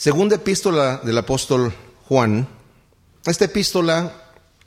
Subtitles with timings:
[0.00, 1.74] Segunda epístola del apóstol
[2.08, 2.48] Juan.
[3.26, 4.14] Esta epístola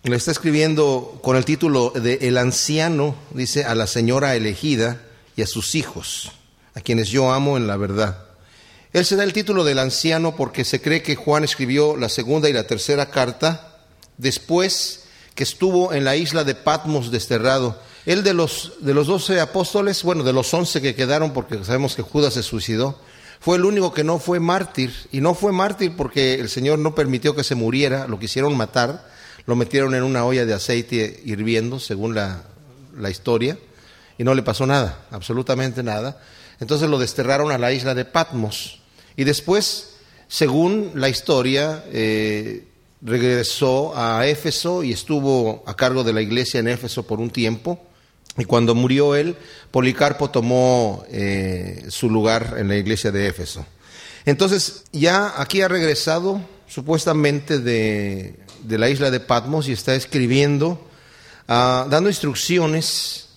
[0.03, 5.01] le está escribiendo con el título de El anciano, dice, a la señora elegida
[5.35, 6.33] y a sus hijos,
[6.75, 8.25] a quienes yo amo en la verdad.
[8.93, 12.47] Él se da el título del anciano porque se cree que Juan escribió la segunda
[12.47, 13.79] y la tercera carta
[14.19, 17.81] después que estuvo en la isla de Patmos desterrado.
[18.05, 21.95] Él de los, de los doce apóstoles, bueno, de los once que quedaron, porque sabemos
[21.95, 22.99] que Judas se suicidó,
[23.43, 24.93] fue el único que no fue mártir.
[25.11, 29.05] Y no fue mártir porque el Señor no permitió que se muriera, lo quisieron matar,
[29.45, 32.43] lo metieron en una olla de aceite hirviendo, según la,
[32.97, 33.57] la historia,
[34.17, 36.21] y no le pasó nada, absolutamente nada.
[36.61, 38.79] Entonces lo desterraron a la isla de Patmos.
[39.17, 39.95] Y después,
[40.29, 42.65] según la historia, eh,
[43.01, 47.83] regresó a Éfeso y estuvo a cargo de la iglesia en Éfeso por un tiempo.
[48.37, 49.35] Y cuando murió él,
[49.71, 53.65] Policarpo tomó eh, su lugar en la iglesia de Éfeso.
[54.25, 60.87] Entonces, ya aquí ha regresado supuestamente de, de la isla de Patmos y está escribiendo,
[61.47, 63.27] ah, dando instrucciones.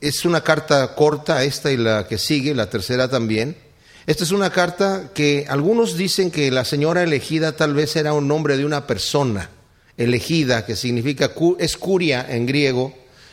[0.00, 3.56] Es una carta corta, esta y la que sigue, la tercera también
[4.04, 8.26] esta es una carta que algunos dicen que la señora elegida tal vez era un
[8.26, 9.48] nombre de una persona
[9.96, 12.92] elegida, que significa, es curia en griego,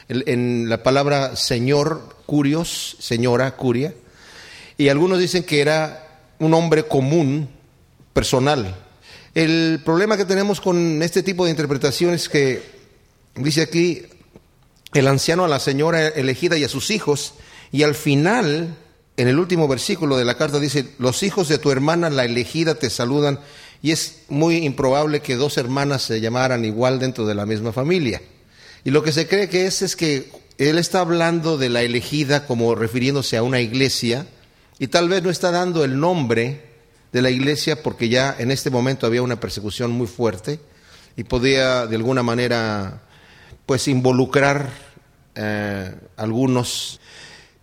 [0.10, 3.94] en la palabra señor, curios, señora, curia.
[4.78, 6.08] Y algunos dicen que era
[6.40, 7.50] un hombre común,
[8.14, 8.76] personal.
[9.36, 12.62] El problema que tenemos con este tipo de interpretación es que,
[13.36, 14.04] dice aquí,
[14.94, 17.36] el anciano a la señora elegida y a sus hijos,
[17.72, 18.76] y al final
[19.18, 22.76] en el último versículo de la carta dice, los hijos de tu hermana, la elegida,
[22.76, 23.40] te saludan,
[23.82, 28.22] y es muy improbable que dos hermanas se llamaran igual dentro de la misma familia.
[28.84, 32.46] Y lo que se cree que es es que él está hablando de la elegida
[32.46, 34.26] como refiriéndose a una iglesia,
[34.80, 36.64] y tal vez no está dando el nombre
[37.12, 40.60] de la iglesia porque ya en este momento había una persecución muy fuerte
[41.18, 43.02] y podía de alguna manera
[43.66, 44.70] pues involucrar
[45.36, 47.00] eh, algunos.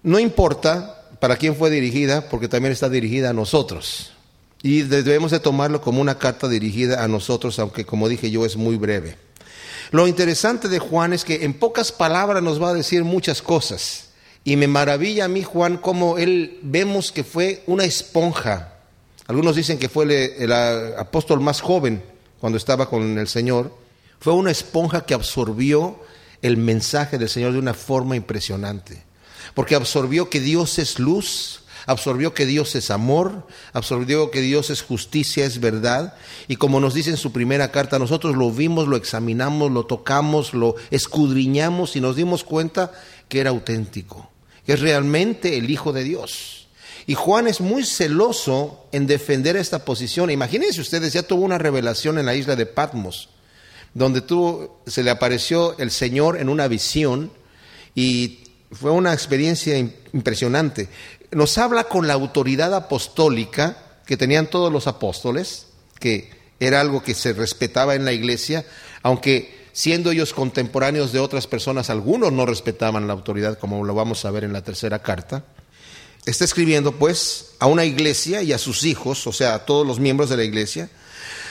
[0.03, 4.13] No importa, para quién fue dirigida, porque también está dirigida a nosotros.
[4.63, 8.57] Y debemos de tomarlo como una carta dirigida a nosotros, aunque como dije yo es
[8.57, 9.17] muy breve.
[9.91, 14.09] Lo interesante de Juan es que en pocas palabras nos va a decir muchas cosas.
[14.45, 18.75] Y me maravilla a mí Juan cómo él vemos que fue una esponja.
[19.27, 20.05] Algunos dicen que fue
[20.39, 22.03] el, apóstol más joven
[22.39, 23.77] cuando estaba con el Señor.
[24.21, 26.01] Fue una esponja que absorbió
[26.43, 29.07] el mensaje del Señor de una forma impresionante
[29.57, 34.83] porque absorbió que Dios es luz, absorbió que Dios es amor, absorbió que Dios es
[34.83, 36.15] justicia, es verdad.
[36.49, 40.53] Y como nos dice en su primera carta, nosotros lo vimos, lo examinamos, lo tocamos,
[40.53, 42.93] lo escudriñamos y nos dimos cuenta
[43.29, 44.31] que era auténtico,
[44.67, 46.67] que es realmente el Hijo de Dios.
[47.07, 50.31] Y Juan es muy celoso en defender esta posición.
[50.31, 53.29] Imagínense ustedes, ya tuvo una revelación en la isla de Patmos,
[53.95, 57.31] donde tuvo, se le apareció el Señor en una visión
[57.95, 58.41] y
[58.73, 60.89] fue una experiencia impresionante.
[61.33, 65.67] Nos habla con la autoridad apostólica que tenían todos los apóstoles,
[65.99, 68.65] que era algo que se respetaba en la iglesia,
[69.03, 74.25] aunque siendo ellos contemporáneos de otras personas, algunos no respetaban la autoridad, como lo vamos
[74.25, 75.45] a ver en la tercera carta.
[76.25, 80.01] Está escribiendo pues a una iglesia y a sus hijos, o sea, a todos los
[80.01, 80.89] miembros de la iglesia,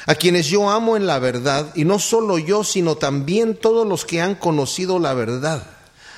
[0.06, 4.06] a quienes yo amo en la verdad, y no solo yo, sino también todos los
[4.06, 5.75] que han conocido la verdad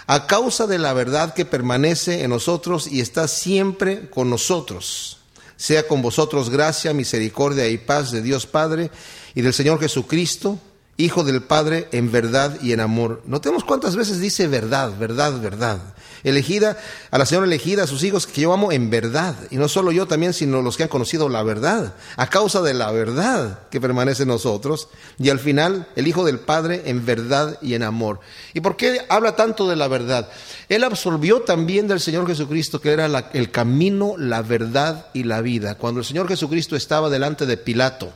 [0.07, 5.17] a causa de la verdad que permanece en nosotros y está siempre con nosotros.
[5.57, 8.89] Sea con vosotros gracia, misericordia y paz de Dios Padre
[9.35, 10.59] y del Señor Jesucristo,
[10.97, 13.21] Hijo del Padre, en verdad y en amor.
[13.25, 15.79] Notemos cuántas veces dice verdad, verdad, verdad
[16.23, 16.77] elegida,
[17.11, 19.35] a la señora elegida, a sus hijos que yo amo en verdad.
[19.49, 22.73] Y no solo yo también, sino los que han conocido la verdad, a causa de
[22.73, 24.89] la verdad que permanece en nosotros.
[25.17, 28.19] Y al final, el Hijo del Padre en verdad y en amor.
[28.53, 30.29] ¿Y por qué habla tanto de la verdad?
[30.69, 35.75] Él absorbió también del Señor Jesucristo que era el camino, la verdad y la vida.
[35.75, 38.11] Cuando el Señor Jesucristo estaba delante de Pilato,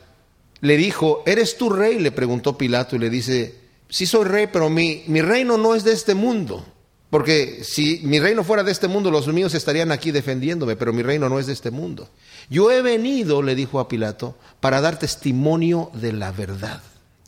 [0.62, 1.98] le dijo, ¿eres tú rey?
[1.98, 3.56] Le preguntó Pilato y le dice,
[3.88, 6.64] sí soy rey, pero mi, mi reino no es de este mundo.
[7.10, 11.02] Porque si mi reino fuera de este mundo, los míos estarían aquí defendiéndome, pero mi
[11.02, 12.08] reino no es de este mundo.
[12.48, 16.80] Yo he venido, le dijo a Pilato, para dar testimonio de la verdad.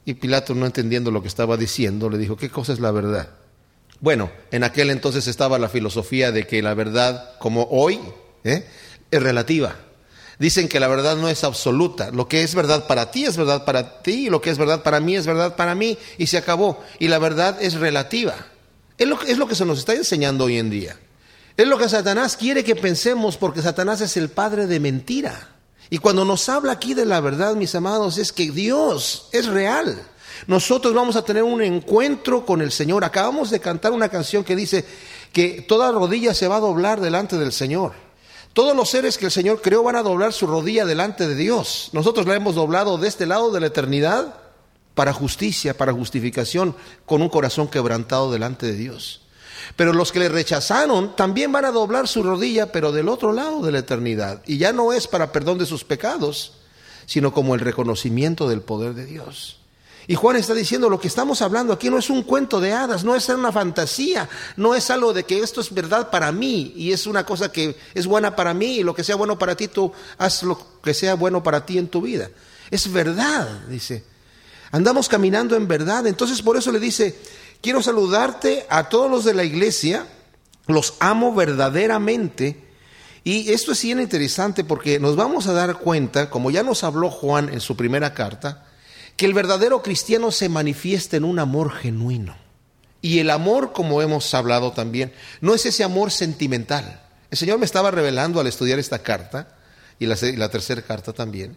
[0.04, 3.30] Y Pilato, no entendiendo lo que estaba diciendo, le dijo, ¿qué cosa es la verdad?
[4.00, 7.98] Bueno, en aquel entonces estaba la filosofía de que la verdad, como hoy,
[8.44, 8.64] ¿eh?
[9.10, 9.76] es relativa.
[10.38, 12.10] Dicen que la verdad no es absoluta.
[12.10, 14.82] Lo que es verdad para ti es verdad para ti, y lo que es verdad
[14.82, 16.82] para mí es verdad para mí, y se acabó.
[16.98, 18.34] Y la verdad es relativa.
[18.98, 20.96] Es lo, es lo que se nos está enseñando hoy en día.
[21.56, 25.50] Es lo que Satanás quiere que pensemos porque Satanás es el padre de mentira.
[25.88, 30.02] Y cuando nos habla aquí de la verdad, mis amados, es que Dios es real.
[30.48, 33.04] Nosotros vamos a tener un encuentro con el Señor.
[33.04, 34.84] Acabamos de cantar una canción que dice
[35.32, 38.03] que toda rodilla se va a doblar delante del Señor.
[38.54, 41.90] Todos los seres que el Señor creó van a doblar su rodilla delante de Dios.
[41.92, 44.36] Nosotros la hemos doblado de este lado de la eternidad
[44.94, 49.22] para justicia, para justificación, con un corazón quebrantado delante de Dios.
[49.74, 53.60] Pero los que le rechazaron también van a doblar su rodilla, pero del otro lado
[53.60, 54.40] de la eternidad.
[54.46, 56.52] Y ya no es para perdón de sus pecados,
[57.06, 59.58] sino como el reconocimiento del poder de Dios.
[60.06, 63.04] Y Juan está diciendo, lo que estamos hablando aquí no es un cuento de hadas,
[63.04, 66.92] no es una fantasía, no es algo de que esto es verdad para mí y
[66.92, 69.68] es una cosa que es buena para mí y lo que sea bueno para ti,
[69.68, 72.30] tú haz lo que sea bueno para ti en tu vida.
[72.70, 74.04] Es verdad, dice.
[74.72, 76.06] Andamos caminando en verdad.
[76.06, 77.16] Entonces por eso le dice,
[77.62, 80.06] quiero saludarte a todos los de la iglesia,
[80.66, 82.62] los amo verdaderamente.
[83.22, 87.08] Y esto es bien interesante porque nos vamos a dar cuenta, como ya nos habló
[87.08, 88.66] Juan en su primera carta,
[89.16, 92.36] que el verdadero cristiano se manifiesta en un amor genuino.
[93.00, 97.02] Y el amor, como hemos hablado también, no es ese amor sentimental.
[97.30, 99.56] El Señor me estaba revelando al estudiar esta carta,
[99.98, 101.56] y la, la tercera carta también,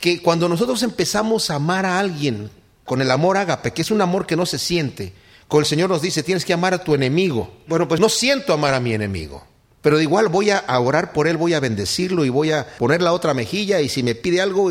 [0.00, 2.50] que cuando nosotros empezamos a amar a alguien
[2.84, 5.12] con el amor ágape, que es un amor que no se siente,
[5.48, 7.58] con el Señor nos dice, tienes que amar a tu enemigo.
[7.66, 9.46] Bueno, pues no siento amar a mi enemigo,
[9.84, 13.12] pero igual voy a orar por él, voy a bendecirlo y voy a poner la
[13.12, 14.70] otra mejilla y si me pide algo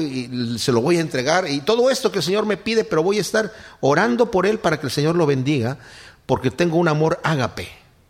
[0.58, 3.20] se lo voy a entregar y todo esto que el Señor me pide, pero voy
[3.20, 5.78] a estar orando por él para que el Señor lo bendiga,
[6.26, 7.68] porque tengo un amor ágape,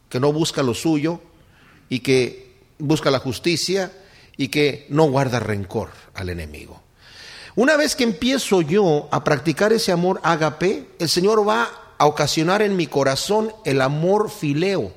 [0.07, 1.19] que no busca lo suyo
[1.89, 3.91] y que busca la justicia
[4.37, 6.81] y que no guarda rencor al enemigo.
[7.57, 12.61] Una vez que empiezo yo a practicar ese amor ágape, el Señor va a ocasionar
[12.61, 14.93] en mi corazón el amor fileo,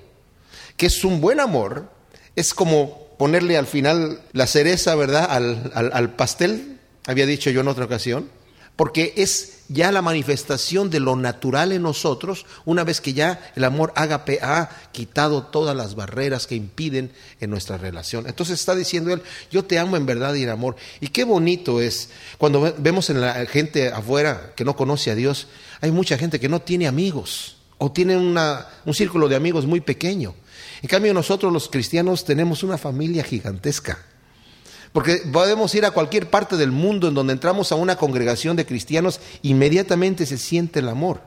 [0.76, 1.95] que es un buen amor,
[2.36, 7.68] es como ponerle al final la cereza, ¿verdad?, al, al pastel, había dicho yo en
[7.68, 8.28] otra ocasión,
[8.76, 13.64] porque es ya la manifestación de lo natural en nosotros, una vez que ya el
[13.64, 17.10] amor ágape ha quitado todas las barreras que impiden
[17.40, 18.26] en nuestra relación.
[18.26, 20.76] Entonces está diciendo él, yo te amo en verdad y en amor.
[21.00, 25.48] Y qué bonito es cuando vemos en la gente afuera que no conoce a Dios,
[25.80, 29.81] hay mucha gente que no tiene amigos o tiene una, un círculo de amigos muy
[29.81, 30.34] pequeño.
[30.82, 33.99] En cambio nosotros los cristianos tenemos una familia gigantesca.
[34.93, 38.64] Porque podemos ir a cualquier parte del mundo en donde entramos a una congregación de
[38.64, 41.20] cristianos, inmediatamente se siente el amor,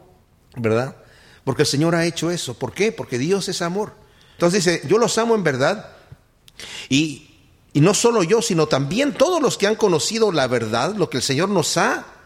[0.56, 0.96] ¿verdad?
[1.44, 2.56] Porque el Señor ha hecho eso.
[2.56, 2.92] ¿Por qué?
[2.92, 3.94] Porque Dios es amor.
[4.34, 5.92] Entonces dice, yo los amo en verdad.
[6.90, 7.30] Y,
[7.74, 11.18] y no solo yo, sino también todos los que han conocido la verdad, lo que
[11.18, 12.19] el Señor nos ha eh,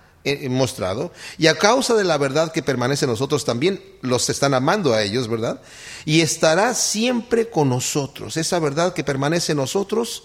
[0.49, 4.93] mostrado, y a causa de la verdad que permanece en nosotros, también los están amando
[4.93, 5.61] a ellos, ¿verdad?
[6.05, 8.37] Y estará siempre con nosotros.
[8.37, 10.23] Esa verdad que permanece en nosotros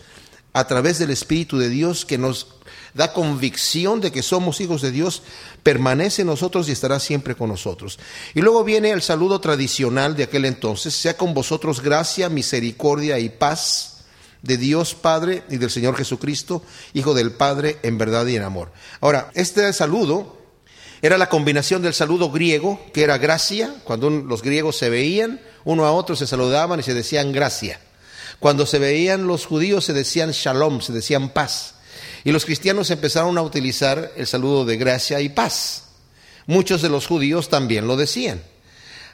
[0.52, 2.46] a través del Espíritu de Dios que nos
[2.94, 5.22] da convicción de que somos hijos de Dios,
[5.62, 7.98] permanece en nosotros y estará siempre con nosotros.
[8.34, 13.28] Y luego viene el saludo tradicional de aquel entonces, sea con vosotros gracia, misericordia y
[13.28, 13.97] paz
[14.42, 16.62] de Dios Padre y del Señor Jesucristo,
[16.94, 18.72] Hijo del Padre, en verdad y en amor.
[19.00, 20.38] Ahora, este saludo
[21.00, 25.84] era la combinación del saludo griego, que era gracia, cuando los griegos se veían, uno
[25.84, 27.80] a otro se saludaban y se decían gracia.
[28.40, 31.74] Cuando se veían los judíos se decían shalom, se decían paz.
[32.24, 35.84] Y los cristianos empezaron a utilizar el saludo de gracia y paz.
[36.46, 38.42] Muchos de los judíos también lo decían.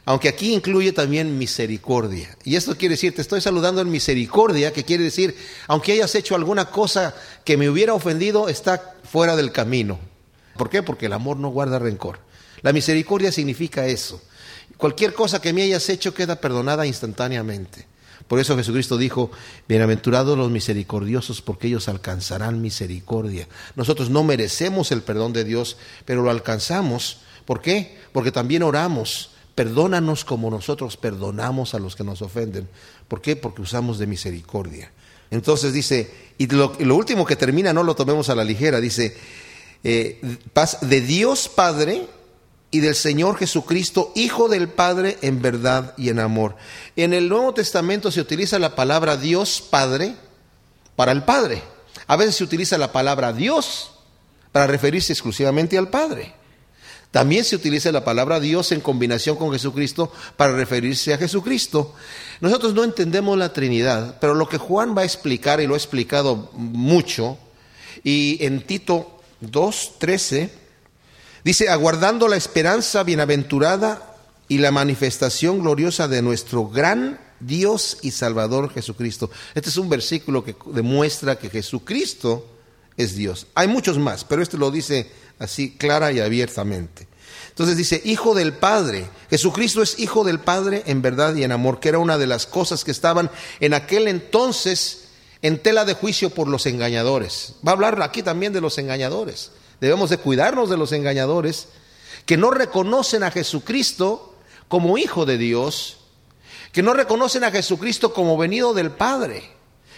[0.06, 2.36] Aunque aquí incluye también misericordia.
[2.44, 5.34] Y esto quiere decir, te estoy saludando en misericordia, que quiere decir,
[5.66, 9.98] aunque hayas hecho alguna cosa que me hubiera ofendido, está fuera del camino.
[10.56, 10.82] ¿Por qué?
[10.82, 12.18] Porque el amor no guarda rencor.
[12.60, 14.20] La misericordia significa eso.
[14.76, 17.86] Cualquier cosa que me hayas hecho queda perdonada instantáneamente.
[18.28, 19.30] Por eso Jesucristo dijo,
[19.68, 23.48] bienaventurados los misericordiosos porque ellos alcanzarán misericordia.
[23.76, 27.18] Nosotros no merecemos el perdón de Dios, pero lo alcanzamos.
[27.44, 27.98] ¿Por qué?
[28.12, 32.68] Porque también oramos, perdónanos como nosotros perdonamos a los que nos ofenden.
[33.08, 33.36] ¿Por qué?
[33.36, 34.90] Porque usamos de misericordia.
[35.30, 39.16] Entonces dice, y lo, último que termina no lo tomemos a la ligera, dice,
[39.82, 40.20] eh,
[40.52, 42.06] paz de Dios Padre
[42.70, 46.56] y del Señor Jesucristo, Hijo del Padre, en verdad y en amor.
[46.96, 50.16] En el Nuevo Testamento se utiliza la palabra Dios Padre
[50.96, 51.62] para el Padre.
[52.06, 53.92] A veces se utiliza la palabra Dios
[54.52, 56.34] para referirse exclusivamente al Padre.
[57.14, 61.94] También se utiliza la palabra Dios en combinación con Jesucristo para referirse a Jesucristo.
[62.40, 65.76] Nosotros no entendemos la Trinidad, pero lo que Juan va a explicar, y lo ha
[65.76, 67.38] explicado mucho,
[68.02, 70.50] y en Tito 2.13,
[71.44, 74.16] Dice, aguardando la esperanza bienaventurada
[74.48, 79.30] y la manifestación gloriosa de nuestro gran Dios y Salvador Jesucristo.
[79.54, 82.44] Este es un versículo que demuestra que Jesucristo
[82.96, 83.46] es Dios.
[83.54, 87.08] Hay muchos más, pero este lo dice así clara y abiertamente.
[87.48, 89.08] Entonces dice, hijo del Padre.
[89.30, 92.46] Jesucristo es hijo del Padre en verdad y en amor, que era una de las
[92.46, 95.04] cosas que estaban en aquel entonces
[95.40, 97.54] en tela de juicio por los engañadores.
[97.66, 99.52] Va a hablar aquí también de los engañadores.
[99.80, 101.68] Debemos de cuidarnos de los engañadores
[102.26, 104.34] que no reconocen a Jesucristo
[104.66, 105.98] como hijo de Dios,
[106.72, 109.48] que no reconocen a Jesucristo como venido del Padre,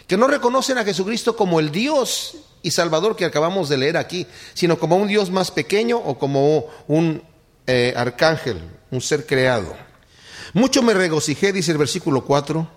[0.06, 2.34] que no reconocen a Jesucristo como el Dios
[2.66, 6.66] y Salvador que acabamos de leer aquí, sino como un Dios más pequeño o como
[6.88, 7.22] un
[7.68, 9.72] eh, arcángel, un ser creado.
[10.52, 12.68] Mucho me regocijé, dice el versículo 4,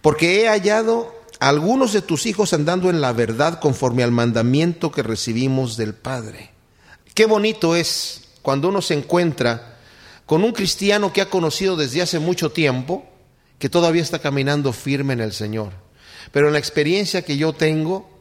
[0.00, 4.92] porque he hallado a algunos de tus hijos andando en la verdad conforme al mandamiento
[4.92, 6.52] que recibimos del Padre.
[7.12, 9.78] Qué bonito es cuando uno se encuentra
[10.24, 13.04] con un cristiano que ha conocido desde hace mucho tiempo,
[13.58, 15.72] que todavía está caminando firme en el Señor.
[16.30, 18.15] Pero en la experiencia que yo tengo,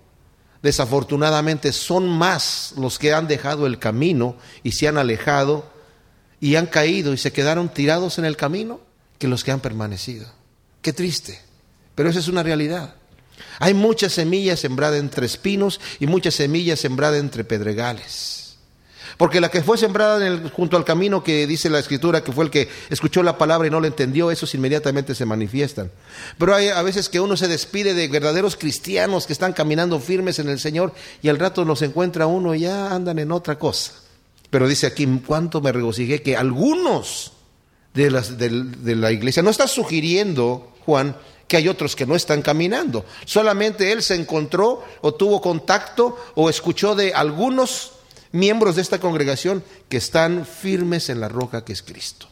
[0.62, 5.70] desafortunadamente son más los que han dejado el camino y se han alejado
[6.40, 8.80] y han caído y se quedaron tirados en el camino
[9.18, 10.28] que los que han permanecido.
[10.82, 11.42] Qué triste,
[11.96, 12.96] pero esa es una realidad.
[13.60, 18.45] Hay muchas semillas sembradas entre espinos y muchas semillas sembradas entre pedregales.
[19.18, 22.52] Porque la que fue sembrada junto al camino que dice la escritura, que fue el
[22.52, 25.92] que escuchó la palabra y no la entendió, esos inmediatamente se manifiestan.
[26.38, 30.40] Pero hay a veces que uno se despide de verdaderos cristianos que están caminando firmes
[30.40, 33.94] en el Señor y al rato los encuentra uno y ya andan en otra cosa.
[34.50, 37.34] Pero dice aquí, cuánto me regocijé que algunos
[37.94, 41.16] de, de la iglesia, no está sugiriendo, Juan,
[41.48, 43.06] que hay otros que no están caminando.
[43.26, 47.92] Solamente él se encontró o tuvo contacto o escuchó de algunos
[48.36, 52.28] miembros de esta congregación que están firmes en la roca que es Cristo.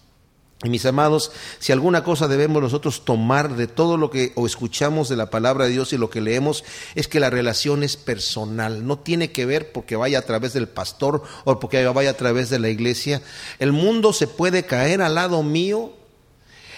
[0.63, 5.10] Y mis amados, si alguna cosa debemos nosotros tomar de todo lo que o escuchamos
[5.10, 6.63] de la palabra de Dios y lo que leemos,
[6.95, 10.69] es que la relación es personal, no tiene que ver porque vaya a través del
[10.69, 13.22] pastor o porque vaya a través de la iglesia.
[13.60, 15.93] El mundo se puede caer al lado mío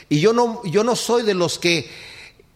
[0.09, 1.87] y yo no, yo no soy de los que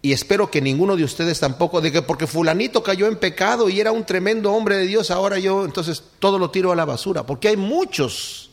[0.02, 3.80] y espero que ninguno de ustedes tampoco, de que porque fulanito cayó en pecado y
[3.80, 7.26] era un tremendo hombre de Dios, ahora yo entonces todo lo tiro a la basura,
[7.26, 8.50] porque hay muchos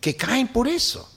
[0.00, 1.08] que caen por eso.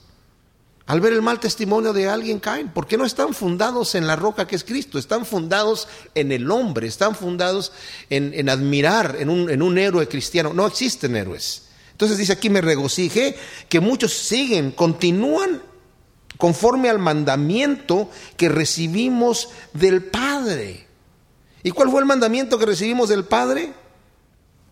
[0.86, 4.46] Al ver el mal testimonio de alguien caen, porque no están fundados en la roca
[4.46, 7.72] que es Cristo, están fundados en el hombre, están fundados
[8.08, 10.54] en, admirar en un, en un héroe cristiano.
[10.54, 11.64] No existen héroes.
[11.90, 13.36] Entonces dice aquí, me regocijé
[13.68, 15.60] que muchos siguen, continúan
[16.36, 20.86] conforme al mandamiento que recibimos del Padre.
[21.62, 23.72] ¿Y cuál fue el mandamiento que recibimos del Padre?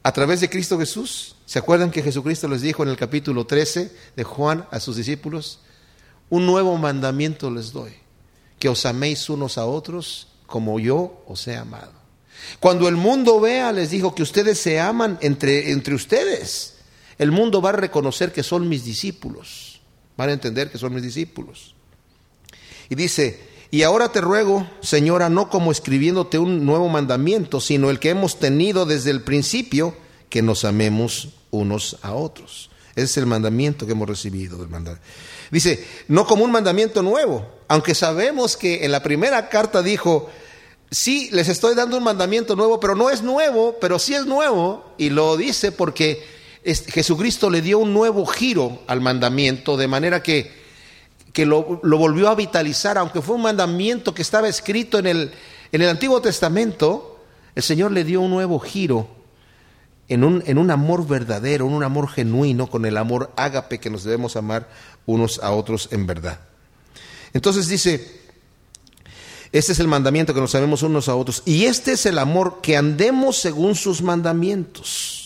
[0.02, 1.36] A través de Cristo Jesús.
[1.46, 5.60] ¿Se acuerdan que Jesucristo les dijo en el capítulo 13 de Juan a sus discípulos?
[6.30, 7.92] Un nuevo mandamiento les doy,
[8.58, 11.92] que os améis unos a otros como yo os he amado.
[12.60, 16.74] Cuando el mundo vea, les dijo que ustedes se aman entre, entre ustedes,
[17.18, 19.63] el mundo va a reconocer que son mis discípulos.
[20.16, 21.74] Van a entender que son mis discípulos.
[22.88, 23.40] Y dice,
[23.70, 28.38] y ahora te ruego, Señora, no como escribiéndote un nuevo mandamiento, sino el que hemos
[28.38, 29.96] tenido desde el principio,
[30.28, 32.70] que nos amemos unos a otros.
[32.94, 35.04] Ese es el mandamiento que hemos recibido del mandamiento.
[35.50, 40.30] Dice, no como un mandamiento nuevo, aunque sabemos que en la primera carta dijo,
[40.90, 44.84] sí, les estoy dando un mandamiento nuevo, pero no es nuevo, pero sí es nuevo,
[44.98, 46.24] y lo dice porque
[46.64, 50.50] Jesucristo le dio un nuevo giro al mandamiento, de manera que,
[51.32, 55.32] que lo, volvió a vitalizar, aunque fue un mandamiento que estaba escrito en el,
[55.72, 57.20] en el Antiguo Testamento,
[57.54, 59.08] el Señor le dio un nuevo giro
[60.08, 63.90] en un, en un amor verdadero, en un amor genuino, con el amor ágape que
[63.90, 64.68] nos debemos amar
[65.04, 66.40] unos a otros en verdad.
[67.34, 68.22] Entonces dice,
[69.52, 72.60] este es el mandamiento que nos amemos unos a otros, y este es el amor
[72.62, 75.23] que andemos según sus mandamientos.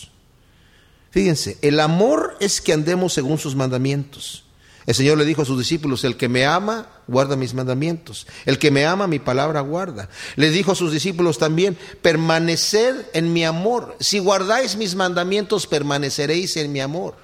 [1.11, 4.43] Fíjense, el amor es que andemos según sus mandamientos.
[4.85, 8.25] El Señor le dijo a sus discípulos, el que me ama, guarda mis mandamientos.
[8.45, 10.09] El que me ama, mi palabra guarda.
[10.35, 13.95] Le dijo a sus discípulos también, permanecer en mi amor.
[13.99, 17.15] Si guardáis mis mandamientos, permaneceréis en mi amor.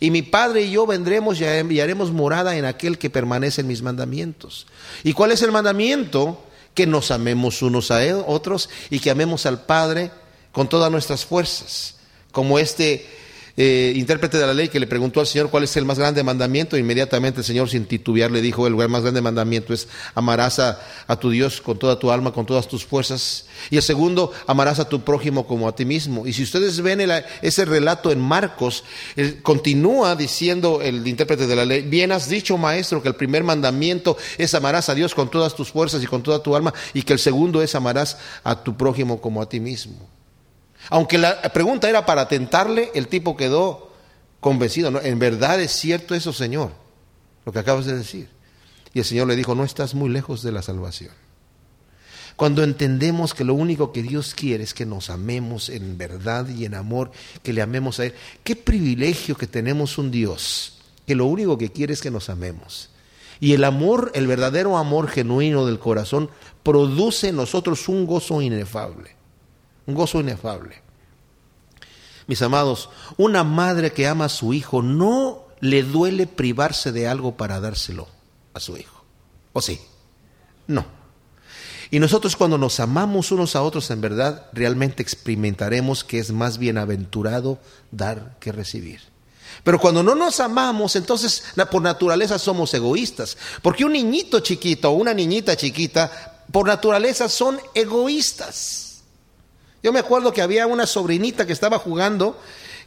[0.00, 3.82] Y mi Padre y yo vendremos y haremos morada en aquel que permanece en mis
[3.82, 4.66] mandamientos.
[5.04, 6.44] ¿Y cuál es el mandamiento?
[6.72, 10.10] Que nos amemos unos a otros y que amemos al Padre
[10.50, 11.95] con todas nuestras fuerzas
[12.36, 13.06] como este
[13.56, 16.22] eh, intérprete de la ley que le preguntó al Señor cuál es el más grande
[16.22, 20.78] mandamiento, inmediatamente el Señor sin titubear le dijo, el más grande mandamiento es amarás a,
[21.18, 23.46] tu Dios con toda tu alma, con todas tus fuerzas.
[23.70, 26.26] Y el segundo, amarás a tu prójimo como a ti mismo.
[26.26, 28.84] Y si ustedes ven ese relato en Marcos,
[29.40, 34.18] continúa diciendo el intérprete de la ley, bien has dicho maestro que el primer mandamiento
[34.36, 37.14] es amarás a Dios con todas tus fuerzas y con toda tu alma, y que
[37.14, 40.15] el segundo es amarás a tu prójimo como a ti mismo.
[40.90, 43.92] Aunque la pregunta era para tentarle, el tipo quedó
[44.40, 44.90] convencido.
[44.90, 45.00] ¿no?
[45.00, 46.72] En verdad es cierto eso, Señor,
[47.44, 48.28] lo que acabas de decir.
[48.94, 51.12] Y el Señor le dijo, no estás muy lejos de la salvación.
[52.36, 56.66] Cuando entendemos que lo único que Dios quiere es que nos amemos en verdad y
[56.66, 57.10] en amor,
[57.42, 58.14] que le amemos a Él.
[58.44, 60.76] Qué privilegio que tenemos un Dios
[61.06, 62.90] que lo único que quiere es que nos amemos.
[63.38, 66.30] Y el amor, el verdadero amor genuino del corazón,
[66.62, 69.15] produce en nosotros un gozo inefable.
[69.86, 70.82] Un gozo inefable.
[72.26, 77.36] Mis amados, una madre que ama a su hijo no le duele privarse de algo
[77.36, 78.08] para dárselo
[78.52, 79.04] a su hijo.
[79.52, 79.80] ¿O sí?
[80.66, 80.84] No.
[81.90, 86.58] Y nosotros cuando nos amamos unos a otros en verdad, realmente experimentaremos que es más
[86.58, 87.60] bienaventurado
[87.92, 89.00] dar que recibir.
[89.62, 93.38] Pero cuando no nos amamos, entonces por naturaleza somos egoístas.
[93.62, 98.85] Porque un niñito chiquito o una niñita chiquita, por naturaleza son egoístas.
[99.82, 102.40] Yo me acuerdo que había una sobrinita que estaba jugando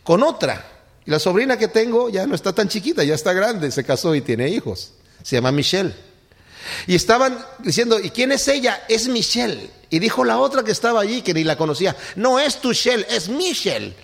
[0.04, 0.66] con otra.
[1.06, 4.16] Y la sobrina que tengo ya no está tan chiquita, ya está grande, se casó
[4.16, 4.92] y tiene hijos.
[5.24, 5.94] Se llama Michelle.
[6.88, 8.84] Y estaban diciendo, ¿y quién es ella?
[8.88, 9.70] Es Michelle.
[9.90, 13.06] Y dijo la otra que estaba allí, que ni la conocía, no es tu Shell,
[13.10, 13.96] es Michelle.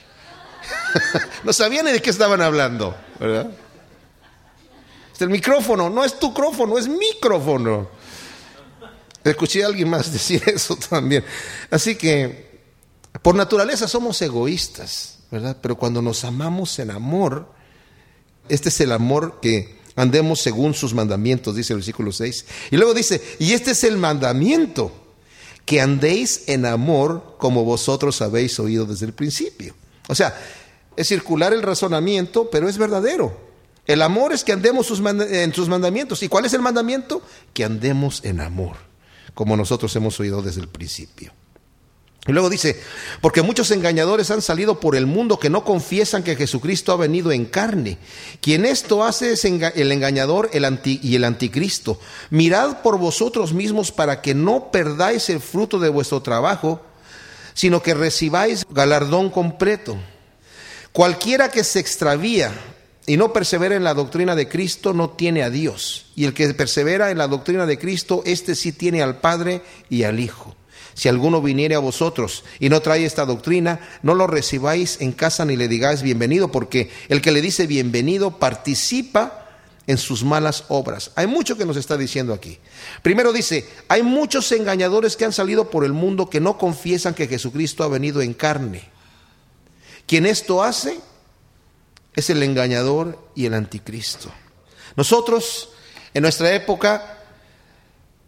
[1.43, 3.51] no sabían de qué estaban hablando, ¿verdad?
[5.19, 7.89] El micrófono, no es tu micrófono, es micrófono.
[9.23, 11.23] Escuché a alguien más decir eso también.
[11.71, 12.44] Así que,
[13.21, 15.57] por naturaleza somos egoístas, ¿verdad?
[15.61, 17.51] Pero cuando nos amamos en amor,
[18.49, 22.45] este es el amor que andemos según sus mandamientos, dice el versículo 6.
[22.71, 24.91] Y luego dice, y este es el mandamiento,
[25.65, 29.75] que andéis en amor como vosotros habéis oído desde el principio.
[30.07, 30.37] O sea,
[30.95, 33.45] es circular el razonamiento, pero es verdadero.
[33.87, 36.21] El amor es que andemos en sus mandamientos.
[36.23, 37.21] ¿Y cuál es el mandamiento?
[37.53, 38.77] Que andemos en amor,
[39.33, 41.33] como nosotros hemos oído desde el principio.
[42.27, 42.81] Y luego dice,
[43.21, 47.31] porque muchos engañadores han salido por el mundo que no confiesan que Jesucristo ha venido
[47.31, 47.99] en carne.
[48.41, 51.99] Quien esto hace es el engañador y el anticristo.
[52.31, 56.81] Mirad por vosotros mismos para que no perdáis el fruto de vuestro trabajo,
[57.53, 59.95] sino que recibáis galardón completo.
[60.91, 62.51] Cualquiera que se extravía
[63.05, 66.07] y no persevera en la doctrina de Cristo no tiene a Dios.
[66.15, 69.61] Y el que persevera en la doctrina de Cristo, este sí tiene al Padre
[69.91, 70.55] y al Hijo.
[70.95, 75.43] Si alguno viniere a vosotros y no trae esta doctrina, no lo recibáis en casa
[75.43, 79.45] ni le digáis bienvenido, porque el que le dice bienvenido participa
[79.87, 81.11] en sus malas obras.
[81.15, 82.57] Hay mucho que nos está diciendo aquí.
[83.01, 87.27] Primero dice, hay muchos engañadores que han salido por el mundo que no confiesan que
[87.27, 88.89] Jesucristo ha venido en carne.
[90.07, 90.99] Quien esto hace
[92.15, 94.31] es el engañador y el anticristo.
[94.95, 95.69] Nosotros,
[96.13, 97.14] en nuestra época,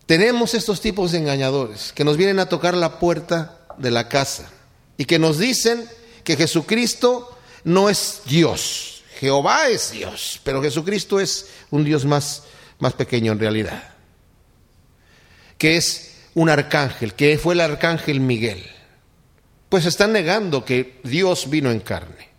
[0.08, 4.50] tenemos estos tipos de engañadores que nos vienen a tocar la puerta de la casa
[4.98, 5.88] y que nos dicen
[6.24, 9.04] que Jesucristo no es Dios.
[9.20, 12.44] Jehová es Dios, pero Jesucristo es un Dios más,
[12.80, 13.84] más pequeño en realidad.
[15.58, 18.66] Que es un arcángel, que fue el arcángel Miguel.
[19.68, 22.30] Pues están negando que Dios vino en carne.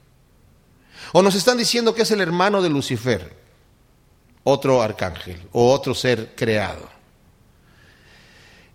[1.13, 3.37] O nos están diciendo que es el hermano de Lucifer,
[4.45, 6.98] otro arcángel o otro ser creado.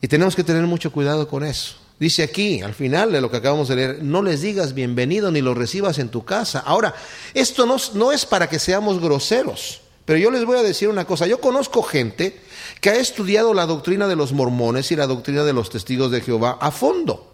[0.03, 1.75] Y tenemos que tener mucho cuidado con eso.
[1.97, 5.39] Dice aquí, al final de lo que acabamos de leer, no les digas bienvenido ni
[5.39, 6.59] lo recibas en tu casa.
[6.59, 6.93] Ahora,
[7.33, 11.05] esto no, no es para que seamos groseros, pero yo les voy a decir una
[11.05, 11.25] cosa.
[11.25, 12.37] Yo conozco gente
[12.81, 16.19] que ha estudiado la doctrina de los mormones y la doctrina de los testigos de
[16.19, 17.31] Jehová a fondo,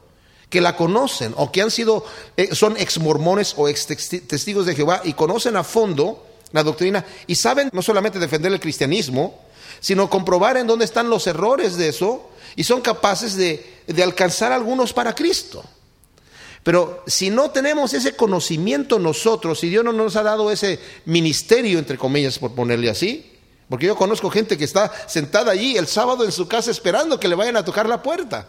[0.51, 2.05] que la conocen o que han sido,
[2.37, 7.03] eh, son ex mormones o ex testigos de Jehová y conocen a fondo la doctrina
[7.25, 9.48] y saben no solamente defender el cristianismo,
[9.79, 14.93] sino comprobar en dónde están los errores de eso y son capaces de, alcanzar algunos
[14.93, 15.63] para Cristo.
[16.63, 21.79] Pero si no tenemos ese conocimiento nosotros, si Dios no nos ha dado ese ministerio,
[21.79, 23.31] entre comillas, por ponerle así,
[23.69, 27.27] porque yo conozco gente que está sentada allí el sábado en su casa esperando que
[27.27, 28.47] le vayan a tocar la puerta.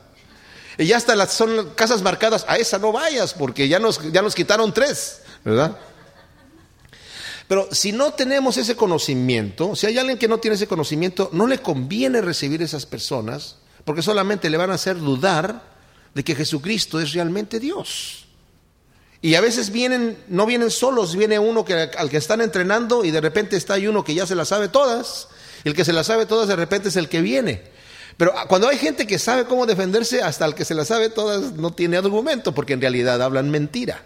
[0.76, 4.22] Y ya hasta las, son casas marcadas, a esa no vayas, porque ya nos, ya
[4.22, 5.76] nos quitaron tres, ¿verdad?
[7.50, 11.48] Pero si no tenemos ese conocimiento, si hay alguien que no tiene ese conocimiento, no
[11.48, 15.64] le conviene recibir esas personas porque solamente le van a hacer dudar
[16.14, 18.26] de que Jesucristo es realmente Dios.
[19.20, 23.10] Y a veces vienen, no vienen solos, viene uno que, al que están entrenando y
[23.10, 25.26] de repente está ahí uno que ya se la sabe todas.
[25.64, 27.64] Y el que se la sabe todas de repente es el que viene.
[28.16, 31.54] Pero cuando hay gente que sabe cómo defenderse, hasta el que se la sabe todas
[31.54, 34.04] no tiene argumento, porque en realidad hablan mentira.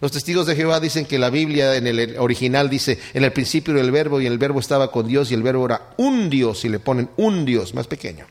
[0.00, 3.74] Los testigos de Jehová dicen que la Biblia en el original dice, en el principio
[3.74, 6.64] era el verbo y el verbo estaba con Dios y el verbo era un Dios
[6.64, 8.26] y le ponen un Dios más pequeño.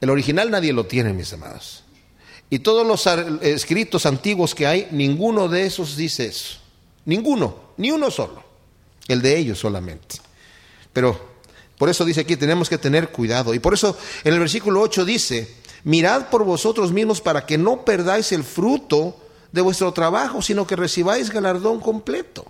[0.00, 1.84] El original nadie lo tiene, mis amados.
[2.50, 3.06] Y todos los
[3.42, 6.58] escritos antiguos que hay, ninguno de esos dice eso.
[7.06, 8.42] Ninguno, ni uno solo.
[9.08, 10.16] El de ellos solamente.
[10.92, 11.34] Pero
[11.78, 13.54] por eso dice aquí, tenemos que tener cuidado.
[13.54, 15.54] Y por eso en el versículo 8 dice,
[15.84, 19.23] mirad por vosotros mismos para que no perdáis el fruto
[19.54, 22.44] de vuestro trabajo, sino que recibáis galardón completo.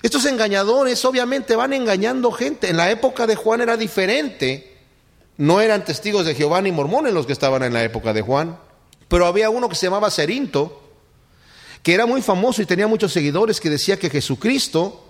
[0.00, 2.70] Estos engañadores obviamente van engañando gente.
[2.70, 4.76] En la época de Juan era diferente.
[5.38, 8.56] No eran testigos de Jehová ni mormones los que estaban en la época de Juan.
[9.08, 10.82] Pero había uno que se llamaba Cerinto,
[11.82, 15.04] que era muy famoso y tenía muchos seguidores, que decía que Jesucristo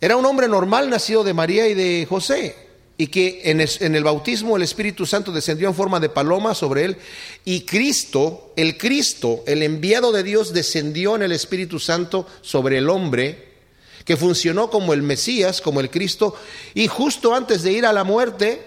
[0.00, 2.65] era un hombre normal nacido de María y de José,
[2.98, 6.96] y que en el, bautismo el Espíritu Santo descendió en forma de paloma sobre él,
[7.44, 12.88] y Cristo, el Cristo, el enviado de Dios, descendió en el Espíritu Santo sobre el
[12.88, 13.56] hombre,
[14.04, 16.36] que funcionó como el Mesías, como el Cristo,
[16.74, 18.62] y justo antes de ir a la muerte,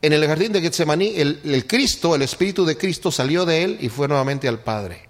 [0.00, 3.78] en el jardín de Getsemaní, el, el Cristo, el Espíritu de Cristo salió de él
[3.80, 5.08] y fue nuevamente al Padre,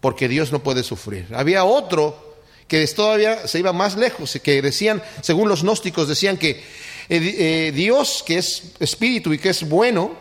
[0.00, 1.26] porque Dios no puede sufrir.
[1.34, 2.28] Había otro
[2.68, 6.62] que todavía se iba más lejos, que decían, según los gnósticos, decían que
[7.08, 10.16] eh, eh, Dios, que es espíritu y que es bueno,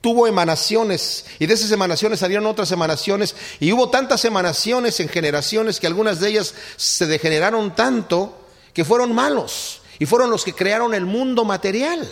[0.00, 5.80] tuvo emanaciones y de esas emanaciones salieron otras emanaciones y hubo tantas emanaciones en generaciones
[5.80, 10.94] que algunas de ellas se degeneraron tanto que fueron malos y fueron los que crearon
[10.94, 12.08] el mundo material.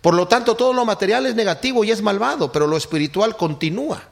[0.00, 4.02] Por lo tanto, todo lo material es negativo y es malvado, pero lo espiritual continúa.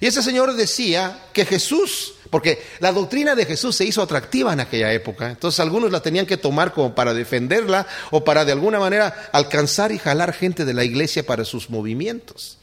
[0.00, 4.60] Y ese señor decía que Jesús porque la doctrina de Jesús se hizo atractiva en
[4.60, 5.30] aquella época.
[5.30, 9.92] Entonces algunos la tenían que tomar como para defenderla o para de alguna manera alcanzar
[9.92, 12.58] y jalar gente de la iglesia para sus movimientos.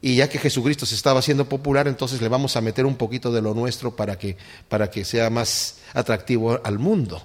[0.00, 3.32] Y ya que Jesucristo se estaba haciendo popular, entonces le vamos a meter un poquito
[3.32, 4.36] de lo nuestro para que,
[4.68, 7.22] para que sea más atractivo al mundo.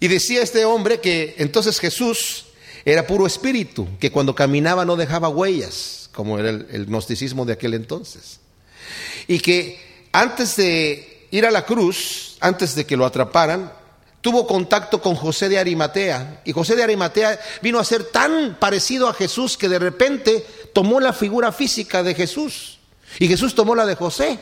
[0.00, 2.46] Y decía este hombre que entonces Jesús
[2.84, 7.74] era puro espíritu, que cuando caminaba no dejaba huellas, como era el gnosticismo de aquel
[7.74, 8.40] entonces
[9.26, 13.72] y que antes de ir a la cruz, antes de que lo atraparan,
[14.20, 16.40] tuvo contacto con José de Arimatea.
[16.44, 21.00] Y José de Arimatea vino a ser tan parecido a Jesús que de repente tomó
[21.00, 22.78] la figura física de Jesús.
[23.18, 24.38] Y Jesús tomó la de José.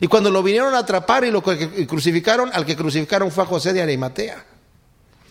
[0.00, 3.72] Y cuando lo vinieron a atrapar y lo crucificaron, al que crucificaron fue a José
[3.72, 4.44] de Arimatea.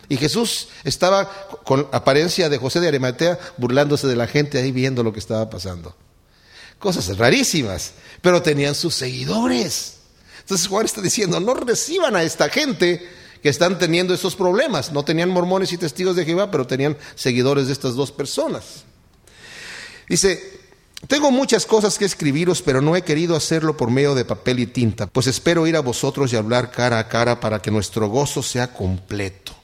[0.08, 1.28] Y Jesús estaba
[1.64, 5.50] con apariencia de José de Arimatea burlándose de la gente ahí viendo lo que estaba
[5.50, 5.94] pasando
[6.80, 9.98] cosas rarísimas, pero tenían sus seguidores.
[10.40, 13.08] Entonces Juan está diciendo, no reciban a esta gente
[13.40, 14.90] que están teniendo esos problemas.
[14.90, 18.84] No tenían mormones y testigos de Jehová, pero tenían seguidores de estas dos personas.
[20.08, 20.58] Dice,
[21.06, 24.66] tengo muchas cosas que escribiros, pero no he querido hacerlo por medio de papel y
[24.66, 28.42] tinta, pues espero ir a vosotros y hablar cara a cara para que nuestro gozo
[28.42, 29.59] sea completo.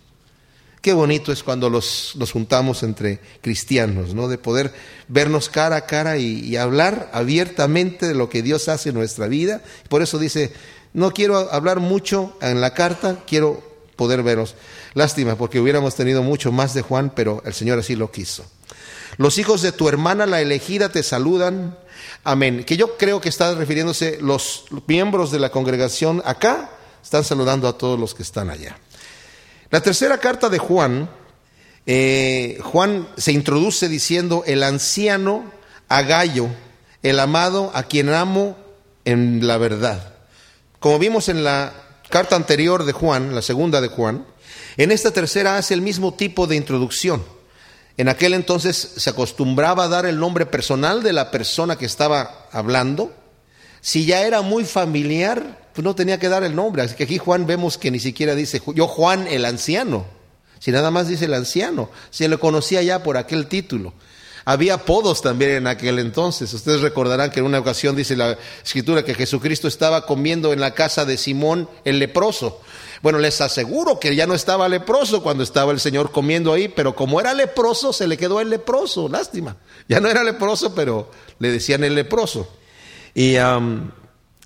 [0.81, 4.29] Qué bonito es cuando los, nos juntamos entre cristianos, ¿no?
[4.29, 4.73] De poder
[5.09, 9.63] vernos cara a cara y, hablar abiertamente de lo que Dios hace en nuestra vida.
[9.89, 10.53] Por eso dice,
[10.93, 13.63] no quiero hablar mucho en la carta, quiero
[13.97, 14.55] poder veros.
[14.95, 18.45] Lástima, porque hubiéramos tenido mucho más de Juan, pero el Señor así lo quiso.
[19.17, 21.79] Los hijos de tu hermana, la elegida, te saludan.
[22.23, 22.65] Amén.
[22.65, 26.71] Que yo creo que está refiriéndose los miembros de la congregación acá,
[27.03, 28.79] están saludando a todos los que están allá.
[29.71, 31.11] La tercera carta de Juan,
[31.87, 35.45] eh, Juan se introduce diciendo, el anciano
[35.89, 36.49] a Gallo,
[37.03, 38.57] el amado a quien amo
[39.05, 40.15] en la verdad.
[40.79, 41.73] Como vimos en la
[42.11, 44.25] carta anterior de Juan, la segunda de Juan,
[44.77, 47.25] en esta tercera hace el mismo tipo de introducción.
[47.97, 52.47] En aquel entonces se acostumbraba a dar el nombre personal de la persona que estaba
[52.53, 53.13] hablando.
[53.81, 56.83] Si ya era muy familiar, pues no tenía que dar el nombre.
[56.83, 60.07] Así que aquí Juan vemos que ni siquiera dice yo Juan el anciano,
[60.59, 63.93] si nada más dice el anciano, se le conocía ya por aquel título.
[64.47, 66.55] Había apodos también en aquel entonces.
[66.55, 70.73] Ustedes recordarán que en una ocasión dice la escritura que Jesucristo estaba comiendo en la
[70.73, 72.63] casa de Simón el leproso.
[73.03, 76.97] Bueno, les aseguro que ya no estaba leproso cuando estaba el Señor comiendo ahí, pero
[76.97, 79.57] como era leproso, se le quedó el leproso, lástima.
[79.89, 82.49] Ya no era leproso, pero le decían el leproso.
[83.15, 83.37] Y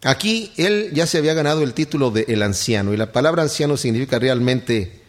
[0.02, 3.76] Aquí él ya se había ganado el título de el anciano y la palabra anciano
[3.76, 5.00] significa realmente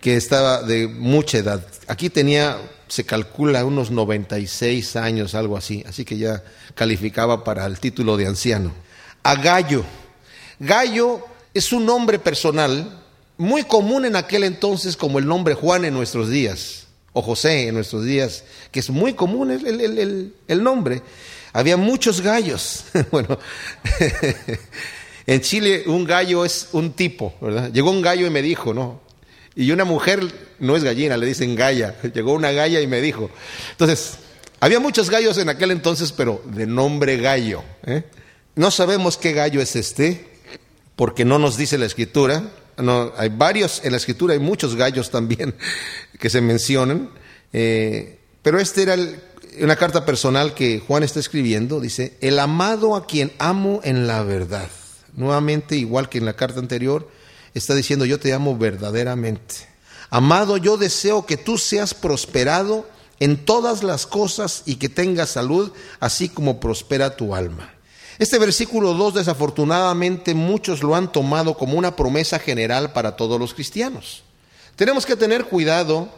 [0.00, 1.66] que estaba de mucha edad.
[1.86, 6.42] Aquí tenía, se calcula, unos 96 años, algo así, así que ya
[6.74, 8.72] calificaba para el título de anciano.
[9.22, 9.84] A Gallo.
[10.58, 13.02] Gallo es un nombre personal
[13.36, 16.81] muy común en aquel entonces como el nombre Juan en nuestros días,
[17.12, 21.02] o José en nuestros días, que es muy común el, el nombre.
[21.52, 22.84] Había muchos gallos.
[23.10, 23.38] bueno,
[25.26, 27.70] en Chile un gallo es un tipo, ¿verdad?
[27.72, 29.00] Llegó un gallo y me dijo, ¿no?
[29.54, 30.26] Y una mujer
[30.60, 31.96] no es gallina, le dicen galla.
[32.14, 33.30] Llegó una galla y me dijo.
[33.72, 34.18] Entonces,
[34.62, 37.64] Había muchos gallos en aquel entonces, pero de nombre gallo.
[37.84, 38.04] ¿eh?
[38.54, 40.24] No sabemos qué gallo es este,
[40.94, 42.44] porque no nos dice la escritura.
[42.76, 45.56] No, hay varios en la escritura, hay muchos gallos también
[46.22, 47.10] que se mencionan.
[47.52, 48.96] Eh, pero este era
[49.60, 51.80] una carta personal que Juan está escribiendo.
[51.80, 54.68] Dice, el amado a quien amo en la verdad.
[55.14, 57.10] Nuevamente, igual que en la carta anterior,
[57.54, 59.66] está diciendo, yo te amo verdaderamente.
[60.10, 65.72] Amado, yo deseo que tú seas prosperado en todas las cosas y que tengas salud,
[65.98, 67.74] así como prospera tu alma.
[68.20, 73.54] Este versículo 2 desafortunadamente muchos lo han tomado como una promesa general para todos los
[73.54, 74.22] cristianos.
[74.76, 76.08] Tenemos que tener cuidado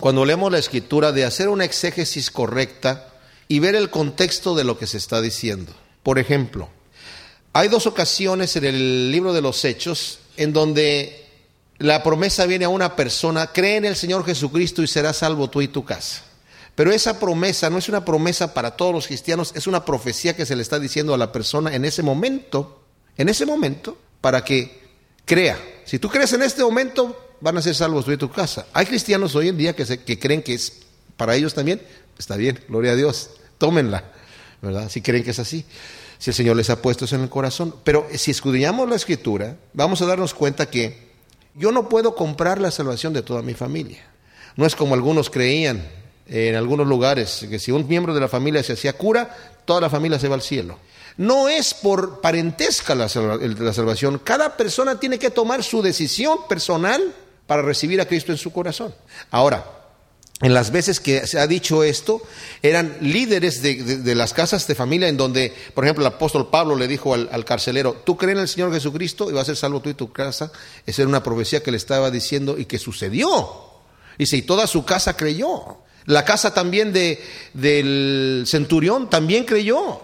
[0.00, 3.08] cuando leemos la escritura de hacer una exégesis correcta
[3.48, 5.72] y ver el contexto de lo que se está diciendo.
[6.02, 6.68] Por ejemplo,
[7.52, 11.24] hay dos ocasiones en el libro de los Hechos en donde
[11.78, 15.62] la promesa viene a una persona, cree en el Señor Jesucristo y serás salvo tú
[15.62, 16.22] y tu casa.
[16.74, 20.46] Pero esa promesa no es una promesa para todos los cristianos, es una profecía que
[20.46, 22.82] se le está diciendo a la persona en ese momento,
[23.16, 24.82] en ese momento, para que
[25.24, 25.58] crea.
[25.86, 28.66] Si tú crees en este momento, van a ser salvos tú y tu casa.
[28.72, 30.82] Hay cristianos hoy en día que, que creen que es
[31.16, 31.80] para ellos también,
[32.18, 34.04] está bien, gloria a Dios, tómenla,
[34.62, 34.88] ¿verdad?
[34.90, 35.64] Si creen que es así,
[36.18, 37.74] si el Señor les ha puesto eso en el corazón.
[37.84, 41.06] Pero si escudriñamos la escritura, vamos a darnos cuenta que
[41.54, 44.04] yo no puedo comprar la salvación de toda mi familia.
[44.56, 45.86] No es como algunos creían
[46.26, 49.90] en algunos lugares, que si un miembro de la familia se hacía cura, toda la
[49.90, 50.78] familia se va al cielo.
[51.18, 54.18] No es por parentesca la, salvación.
[54.18, 57.14] Cada persona tiene que tomar su decisión personal
[57.46, 58.94] para recibir a Cristo en su corazón.
[59.30, 59.64] Ahora,
[60.42, 62.20] en las veces que se ha dicho esto,
[62.62, 66.86] eran líderes de, las casas de familia en donde, por ejemplo, el apóstol Pablo le
[66.86, 69.88] dijo al, carcelero, tú crees en el Señor Jesucristo y vas a ser salvo tú
[69.88, 70.52] y tu casa.
[70.84, 73.48] Esa era una profecía que le estaba diciendo y que sucedió.
[74.18, 75.78] Dice, y toda su casa creyó.
[76.04, 77.18] La casa también de,
[77.54, 80.02] del centurión también creyó.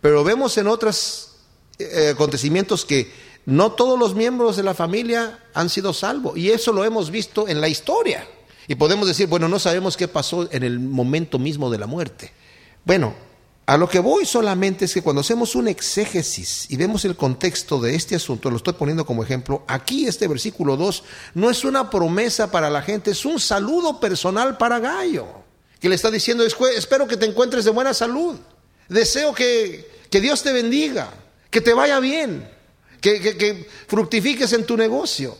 [0.00, 1.36] Pero vemos en otros
[1.78, 3.12] eh, acontecimientos que
[3.50, 6.38] no todos los miembros de la familia han sido salvos.
[6.38, 8.26] Y eso lo hemos visto en la historia.
[8.68, 12.32] Y podemos decir, bueno, no sabemos qué pasó en el momento mismo de la muerte.
[12.84, 13.14] Bueno,
[13.70, 17.80] a lo que voy solamente es que cuando hacemos un exégesis y vemos el contexto
[17.80, 21.88] de este asunto, lo estoy poniendo como ejemplo, aquí este versículo 2 no es una
[21.88, 25.26] promesa para la gente, es un saludo personal para Gallo,
[25.78, 28.36] que le está diciendo, espero que te encuentres de buena salud,
[28.88, 31.08] deseo que, Dios te bendiga,
[31.48, 32.50] que te vaya bien,
[33.00, 35.36] que, que, fructifiques en tu negocio.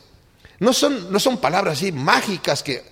[0.59, 2.83] No son, no son palabras así mágicas que,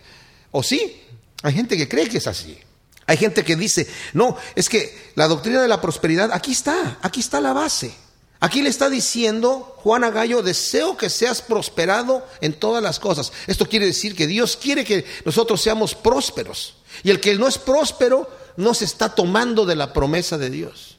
[0.51, 1.03] o sí,
[1.43, 2.59] hay gente que cree que es así.
[3.07, 7.21] Hay gente que dice, no, es que la doctrina de la prosperidad, aquí está, aquí
[7.21, 7.95] está la base.
[8.41, 13.33] Aquí le está diciendo Juan a Gallo, deseo que seas prosperado en todas las cosas.
[13.47, 16.77] Esto quiere decir que Dios quiere que nosotros seamos prósperos.
[17.03, 20.98] Y el que no es próspero no se está tomando de la promesa de Dios.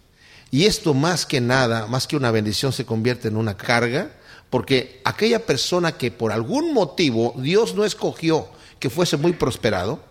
[0.51, 4.11] Y esto más que nada, más que una bendición, se convierte en una carga,
[4.49, 10.01] porque aquella persona que por algún motivo Dios no escogió que fuese muy prosperado,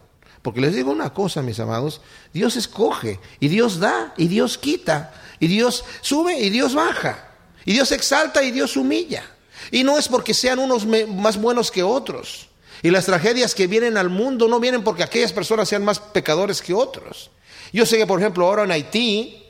[0.42, 2.00] porque les digo una cosa, mis amados,
[2.32, 7.28] Dios escoge y Dios da y Dios quita y Dios sube y Dios baja
[7.64, 9.24] y Dios exalta y Dios humilla.
[9.70, 12.48] Y no es porque sean unos más buenos que otros.
[12.82, 16.62] Y las tragedias que vienen al mundo no vienen porque aquellas personas sean más pecadores
[16.62, 17.30] que otros.
[17.72, 19.47] Yo sé que, por ejemplo, ahora en Haití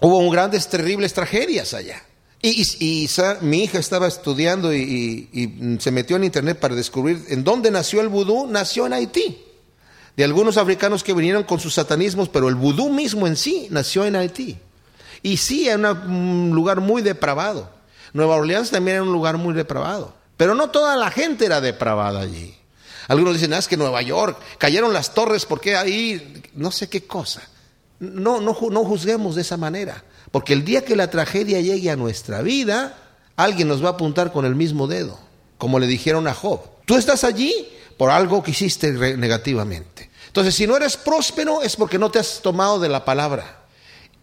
[0.00, 2.02] hubo grandes, terribles tragedias allá.
[2.42, 3.08] Y,
[3.42, 8.00] mi hija estaba estudiando y, y, se metió en internet para descubrir en dónde nació
[8.00, 8.46] el vudú.
[8.46, 9.38] Nació en Haití
[10.16, 14.04] de algunos africanos que vinieron con sus satanismos, pero el vudú mismo en sí nació
[14.04, 14.58] en Haití.
[15.22, 17.70] Y sí, en un lugar muy depravado.
[18.12, 20.14] Nueva Orleans también era un lugar muy depravado.
[20.36, 22.54] Pero no toda la gente era depravada allí.
[23.08, 26.42] Algunos dicen, ah, es que Nueva York, cayeron las torres, porque ahí?
[26.54, 27.42] No sé qué cosa.
[28.00, 30.02] No, no, juzguemos de esa manera.
[30.30, 32.96] Porque el día que la tragedia llegue a nuestra vida,
[33.36, 35.18] alguien nos va a apuntar con el mismo dedo.
[35.58, 36.60] Como le dijeron a Job.
[36.86, 40.10] Tú estás allí por algo que hiciste negativamente.
[40.26, 43.64] Entonces, si no eres próspero es porque no te has tomado de la palabra.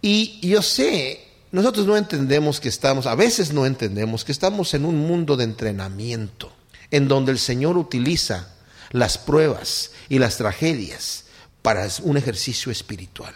[0.01, 4.85] Y yo sé, nosotros no entendemos que estamos, a veces no entendemos que estamos en
[4.85, 6.51] un mundo de entrenamiento,
[6.91, 8.55] en donde el Señor utiliza
[8.91, 11.25] las pruebas y las tragedias
[11.61, 13.35] para un ejercicio espiritual.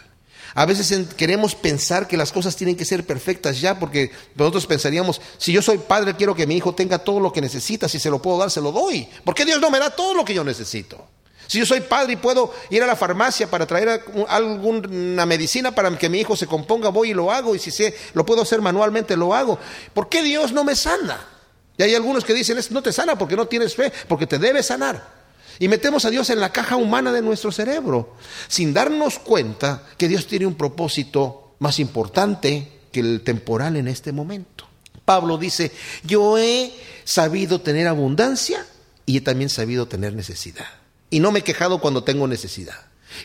[0.54, 5.20] A veces queremos pensar que las cosas tienen que ser perfectas ya, porque nosotros pensaríamos,
[5.38, 8.10] si yo soy padre, quiero que mi hijo tenga todo lo que necesita, si se
[8.10, 9.08] lo puedo dar, se lo doy.
[9.24, 11.06] ¿Por qué Dios no me da todo lo que yo necesito?
[11.46, 15.96] Si yo soy padre y puedo ir a la farmacia para traer alguna medicina para
[15.98, 18.60] que mi hijo se componga, voy y lo hago, y si sé, lo puedo hacer
[18.60, 19.58] manualmente, lo hago.
[19.92, 21.28] ¿Por qué Dios no me sana?
[21.76, 24.62] Y hay algunos que dicen, no te sana porque no tienes fe, porque te debe
[24.62, 25.21] sanar.
[25.58, 28.16] Y metemos a Dios en la caja humana de nuestro cerebro,
[28.48, 34.12] sin darnos cuenta que Dios tiene un propósito más importante que el temporal en este
[34.12, 34.66] momento.
[35.04, 35.72] Pablo dice,
[36.04, 36.72] yo he
[37.04, 38.66] sabido tener abundancia
[39.06, 40.66] y he también sabido tener necesidad.
[41.10, 42.78] Y no me he quejado cuando tengo necesidad.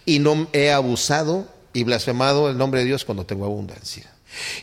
[0.05, 4.11] Y no he abusado y blasfemado el nombre de Dios cuando tengo abundancia.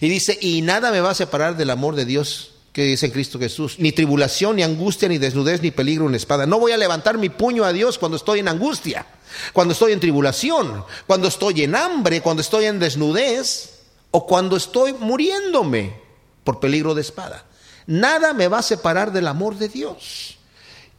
[0.01, 3.39] Y dice, y nada me va a separar del amor de Dios que en Cristo
[3.39, 3.77] Jesús.
[3.79, 6.45] Ni tribulación, ni angustia, ni desnudez, ni peligro, ni espada.
[6.45, 9.07] No voy a levantar mi puño a Dios cuando estoy en angustia,
[9.53, 13.79] cuando estoy en tribulación, cuando estoy en hambre, cuando estoy en desnudez
[14.11, 15.95] o cuando estoy muriéndome
[16.43, 17.45] por peligro de espada.
[17.87, 20.39] Nada me va a separar del amor de Dios.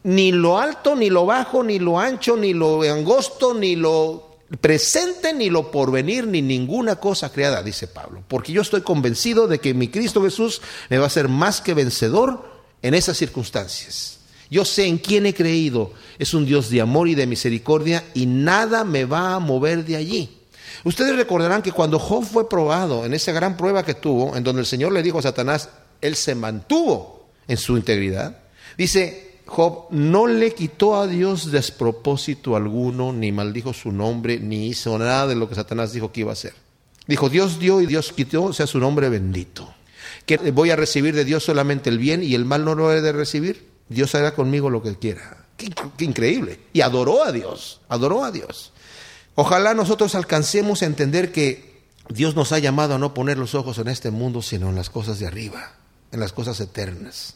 [0.03, 5.33] Ni lo alto, ni lo bajo, ni lo ancho, ni lo angosto, ni lo presente
[5.33, 9.73] ni lo porvenir ni ninguna cosa creada, dice Pablo, porque yo estoy convencido de que
[9.73, 12.49] mi Cristo Jesús me va a ser más que vencedor
[12.81, 14.19] en esas circunstancias.
[14.49, 18.27] Yo sé en quién he creído, es un Dios de amor y de misericordia y
[18.27, 20.37] nada me va a mover de allí.
[20.83, 24.61] Ustedes recordarán que cuando Job fue probado en esa gran prueba que tuvo, en donde
[24.61, 28.37] el Señor le dijo a Satanás, él se mantuvo en su integridad,
[28.77, 34.97] dice, Job no le quitó a Dios despropósito alguno, ni maldijo su nombre, ni hizo
[34.97, 36.53] nada de lo que Satanás dijo que iba a hacer.
[37.07, 39.73] Dijo, Dios dio y Dios quitó, sea su nombre bendito.
[40.25, 43.01] Que voy a recibir de Dios solamente el bien y el mal no lo he
[43.01, 43.69] de recibir.
[43.89, 45.45] Dios hará conmigo lo que quiera.
[45.57, 46.59] Qué, qué increíble.
[46.73, 48.73] Y adoró a Dios, adoró a Dios.
[49.35, 53.77] Ojalá nosotros alcancemos a entender que Dios nos ha llamado a no poner los ojos
[53.77, 55.73] en este mundo, sino en las cosas de arriba,
[56.11, 57.35] en las cosas eternas.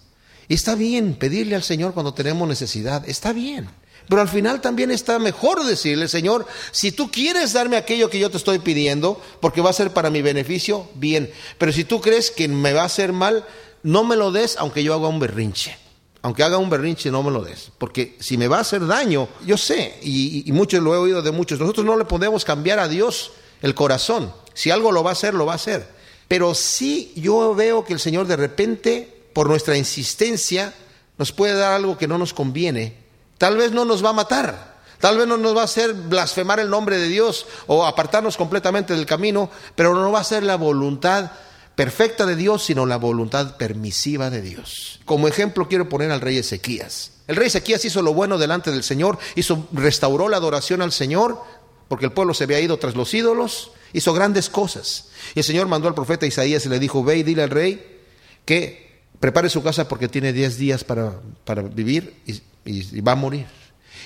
[0.49, 3.69] Está bien pedirle al Señor cuando tenemos necesidad, está bien.
[4.09, 8.31] Pero al final también está mejor decirle, Señor, si tú quieres darme aquello que yo
[8.31, 11.31] te estoy pidiendo, porque va a ser para mi beneficio, bien.
[11.59, 13.45] Pero si tú crees que me va a hacer mal,
[13.83, 15.77] no me lo des aunque yo haga un berrinche.
[16.23, 17.71] Aunque haga un berrinche, no me lo des.
[17.77, 21.21] Porque si me va a hacer daño, yo sé, y, y muchos lo he oído
[21.21, 24.33] de muchos, nosotros no le podemos cambiar a Dios el corazón.
[24.55, 25.87] Si algo lo va a hacer, lo va a hacer.
[26.27, 30.73] Pero sí yo veo que el Señor de repente por nuestra insistencia,
[31.17, 32.97] nos puede dar algo que no nos conviene.
[33.37, 36.59] Tal vez no nos va a matar, tal vez no nos va a hacer blasfemar
[36.59, 40.57] el nombre de Dios o apartarnos completamente del camino, pero no va a ser la
[40.57, 41.31] voluntad
[41.73, 44.99] perfecta de Dios, sino la voluntad permisiva de Dios.
[45.05, 47.11] Como ejemplo quiero poner al rey Ezequías.
[47.25, 51.41] El rey Ezequías hizo lo bueno delante del Señor, hizo, restauró la adoración al Señor,
[51.87, 55.11] porque el pueblo se había ido tras los ídolos, hizo grandes cosas.
[55.33, 58.01] Y el Señor mandó al profeta Isaías y le dijo, ve y dile al rey
[58.43, 58.88] que
[59.19, 61.13] prepare su casa porque tiene 10 días para,
[61.45, 63.47] para vivir y, va a morir.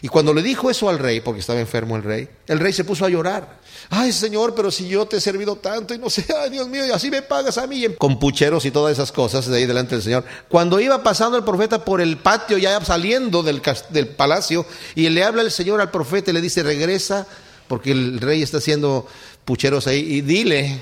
[0.01, 2.83] Y cuando le dijo eso al rey, porque estaba enfermo el rey, el rey se
[2.83, 3.59] puso a llorar.
[3.89, 6.85] Ay, Señor, pero si yo te he servido tanto y no sé, ay, Dios mío,
[6.85, 7.85] y así me pagas a mí.
[7.97, 10.25] Con pucheros y todas esas cosas de ahí delante del Señor.
[10.49, 15.23] Cuando iba pasando el profeta por el patio, ya saliendo del, del palacio, y le
[15.23, 17.27] habla el Señor al profeta y le dice, regresa,
[17.67, 19.07] porque el rey está haciendo
[19.45, 20.79] pucheros ahí, y dile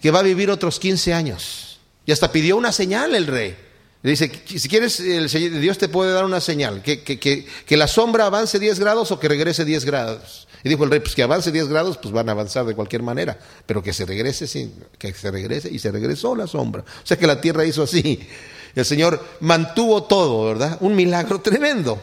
[0.00, 1.67] que va a vivir otros 15 años.
[2.08, 3.54] Y hasta pidió una señal el rey.
[4.02, 5.28] Le dice, si quieres, el
[5.60, 9.20] Dios te puede dar una señal, que, que, que, la sombra avance 10 grados o
[9.20, 10.48] que regrese 10 grados.
[10.64, 13.02] Y dijo el rey, pues que avance 10 grados, pues van a avanzar de cualquier
[13.02, 16.80] manera, pero que se regrese, sí, que se regrese, y se regresó la sombra.
[16.80, 18.26] O sea que la tierra hizo así.
[18.74, 20.78] El Señor mantuvo todo, ¿verdad?
[20.80, 22.00] Un milagro tremendo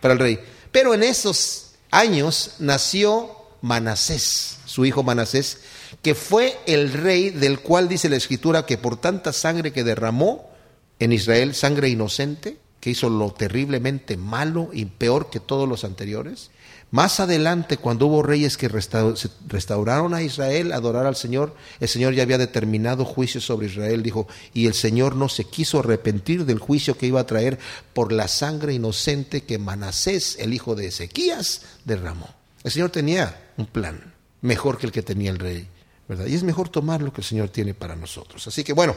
[0.00, 0.38] para el rey.
[0.70, 5.60] Pero en esos años nació Manasés, su hijo Manasés,
[6.02, 10.50] que fue el rey del cual dice la escritura que por tanta sangre que derramó
[10.98, 16.50] en Israel, sangre inocente, que hizo lo terriblemente malo y peor que todos los anteriores.
[16.90, 22.22] Más adelante, cuando hubo reyes que restauraron a Israel, adorar al Señor, el Señor ya
[22.22, 26.96] había determinado juicio sobre Israel, dijo, y el Señor no se quiso arrepentir del juicio
[26.96, 27.58] que iba a traer
[27.94, 32.28] por la sangre inocente que Manasés, el hijo de Ezequías, derramó.
[32.64, 34.07] El Señor tenía un plan
[34.40, 35.68] mejor que el que tenía el rey.
[36.26, 38.46] Y es mejor tomar lo que el Señor tiene para nosotros.
[38.46, 38.96] Así que bueno,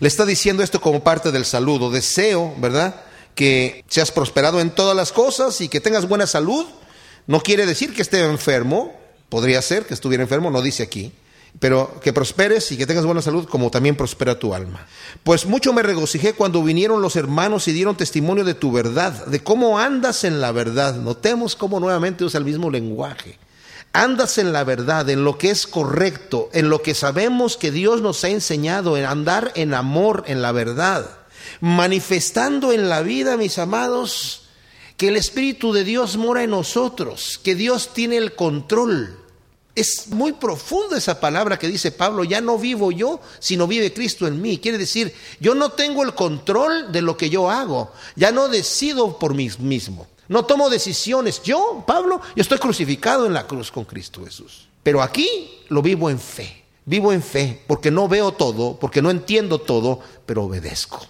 [0.00, 1.90] le está diciendo esto como parte del saludo.
[1.90, 3.02] Deseo, ¿verdad?
[3.34, 6.66] Que seas prosperado en todas las cosas y que tengas buena salud.
[7.26, 8.94] No quiere decir que esté enfermo,
[9.28, 11.12] podría ser que estuviera enfermo, no dice aquí,
[11.60, 14.86] pero que prosperes y que tengas buena salud como también prospera tu alma.
[15.24, 19.42] Pues mucho me regocijé cuando vinieron los hermanos y dieron testimonio de tu verdad, de
[19.42, 20.96] cómo andas en la verdad.
[20.96, 23.38] Notemos cómo nuevamente usa el mismo lenguaje
[23.98, 28.00] andas en la verdad, en lo que es correcto, en lo que sabemos que Dios
[28.00, 31.18] nos ha enseñado, en andar en amor, en la verdad,
[31.60, 34.48] manifestando en la vida, mis amados,
[34.96, 39.18] que el Espíritu de Dios mora en nosotros, que Dios tiene el control.
[39.74, 44.26] Es muy profunda esa palabra que dice Pablo, ya no vivo yo, sino vive Cristo
[44.26, 44.58] en mí.
[44.58, 49.18] Quiere decir, yo no tengo el control de lo que yo hago, ya no decido
[49.18, 50.06] por mí mismo.
[50.28, 51.42] No tomo decisiones.
[51.42, 54.68] Yo, Pablo, yo estoy crucificado en la cruz con Cristo Jesús.
[54.82, 55.28] Pero aquí
[55.68, 56.64] lo vivo en fe.
[56.84, 61.06] Vivo en fe porque no veo todo, porque no entiendo todo, pero obedezco.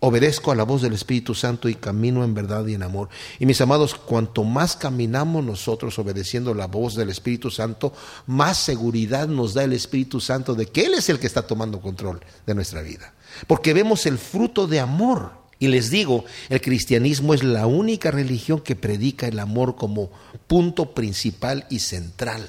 [0.00, 3.08] Obedezco a la voz del Espíritu Santo y camino en verdad y en amor.
[3.38, 7.92] Y mis amados, cuanto más caminamos nosotros obedeciendo la voz del Espíritu Santo,
[8.26, 11.80] más seguridad nos da el Espíritu Santo de que Él es el que está tomando
[11.80, 13.14] control de nuestra vida.
[13.46, 15.41] Porque vemos el fruto de amor.
[15.62, 20.10] Y les digo, el cristianismo es la única religión que predica el amor como
[20.48, 22.44] punto principal y central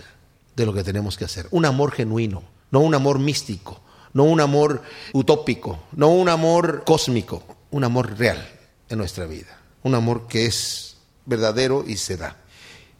[0.55, 1.45] de lo que tenemos que hacer.
[1.51, 2.41] Un amor genuino,
[2.71, 3.79] no un amor místico,
[4.13, 4.81] no un amor
[5.13, 8.49] utópico, no un amor cósmico, un amor real
[8.89, 10.97] en nuestra vida, un amor que es
[11.27, 12.37] verdadero y se da.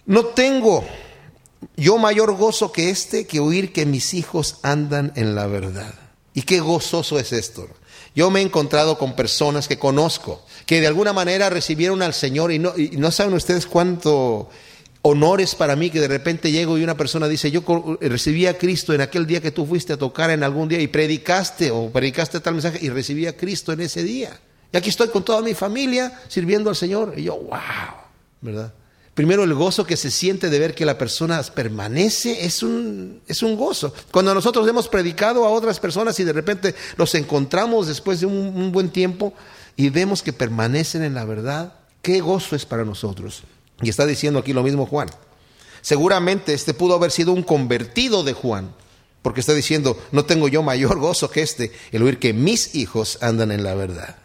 [0.06, 0.86] No tengo
[1.76, 5.96] yo mayor gozo que este que oír que mis hijos andan en la verdad.
[6.36, 7.68] Y qué gozoso es esto.
[8.16, 12.52] Yo me he encontrado con personas que conozco, que de alguna manera recibieron al Señor
[12.52, 14.50] y no, saben ustedes cuánto
[15.02, 17.64] honores para mí que de repente llego y una persona dice, yo
[18.02, 20.88] recibí a Cristo en aquel día que tú fuiste a tocar en algún día y
[20.88, 24.40] predicaste o predicaste tal mensaje y recibí a Cristo en ese día.
[24.72, 27.14] Y aquí estoy con toda mi familia sirviendo al Señor.
[27.18, 27.60] Y yo, wow,
[28.42, 28.74] ¿verdad?
[29.14, 33.44] Primero el gozo que se siente de ver que la persona permanece es un, es
[33.44, 33.94] un gozo.
[34.12, 38.36] Cuando nosotros hemos predicado a otras personas y de repente los encontramos después de un,
[38.36, 39.34] un buen tiempo
[39.76, 43.44] y vemos que permanecen en la verdad, qué gozo es para nosotros.
[43.82, 45.10] Y está diciendo aquí lo mismo Juan.
[45.82, 48.74] Seguramente este pudo haber sido un convertido de Juan,
[49.22, 53.20] porque está diciendo, no tengo yo mayor gozo que este, el oír que mis hijos
[53.22, 54.16] andan en la verdad.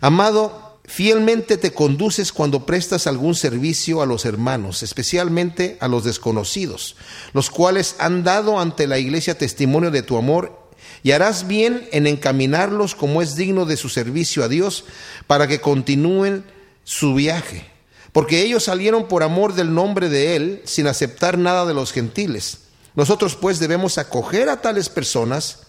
[0.00, 6.96] Amado, fielmente te conduces cuando prestas algún servicio a los hermanos, especialmente a los desconocidos,
[7.32, 10.66] los cuales han dado ante la iglesia testimonio de tu amor,
[11.04, 14.84] y harás bien en encaminarlos como es digno de su servicio a Dios,
[15.28, 16.44] para que continúen
[16.82, 17.78] su viaje
[18.12, 22.62] porque ellos salieron por amor del nombre de Él sin aceptar nada de los gentiles.
[22.94, 25.60] Nosotros pues debemos acoger a tales personas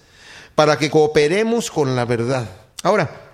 [0.55, 2.49] para que cooperemos con la verdad.
[2.81, 3.28] Ahora,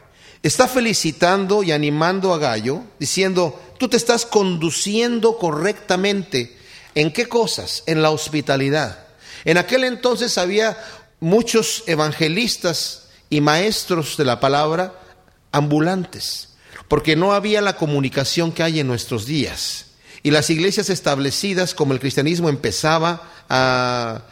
[0.48, 6.58] está felicitando y animando a Gallo, diciendo, tú te estás conduciendo correctamente.
[6.94, 7.84] ¿En qué cosas?
[7.86, 9.08] En la hospitalidad.
[9.44, 10.78] En aquel entonces había
[11.20, 14.94] muchos evangelistas y maestros de la palabra
[15.52, 16.50] ambulantes
[16.88, 19.86] porque no había la comunicación que hay en nuestros días.
[20.24, 24.24] Y las iglesias establecidas, como el cristianismo empezaba a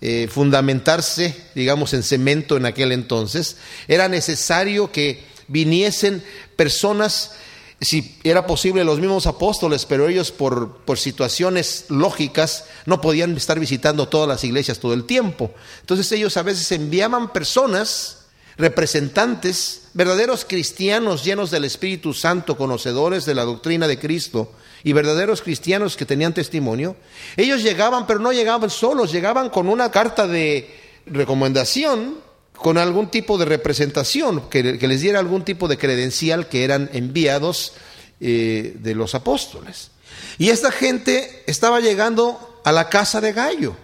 [0.00, 3.56] eh, fundamentarse, digamos, en cemento en aquel entonces,
[3.86, 6.24] era necesario que viniesen
[6.56, 7.32] personas,
[7.80, 13.60] si era posible, los mismos apóstoles, pero ellos por, por situaciones lógicas no podían estar
[13.60, 15.52] visitando todas las iglesias todo el tiempo.
[15.80, 18.26] Entonces ellos a veces enviaban personas,
[18.56, 24.52] representantes, verdaderos cristianos llenos del Espíritu Santo, conocedores de la doctrina de Cristo
[24.84, 26.96] y verdaderos cristianos que tenían testimonio,
[27.36, 30.74] ellos llegaban, pero no llegaban solos, llegaban con una carta de
[31.06, 32.16] recomendación,
[32.62, 37.74] con algún tipo de representación, que, les diera algún tipo de credencial que eran enviados
[38.20, 39.90] eh, de los apóstoles.
[40.38, 43.76] Y esta gente estaba llegando a la casa de Gallo.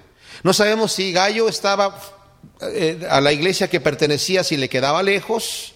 [0.43, 2.01] No sabemos si Gallo estaba
[2.61, 5.75] eh, a la iglesia que pertenecía si le quedaba lejos.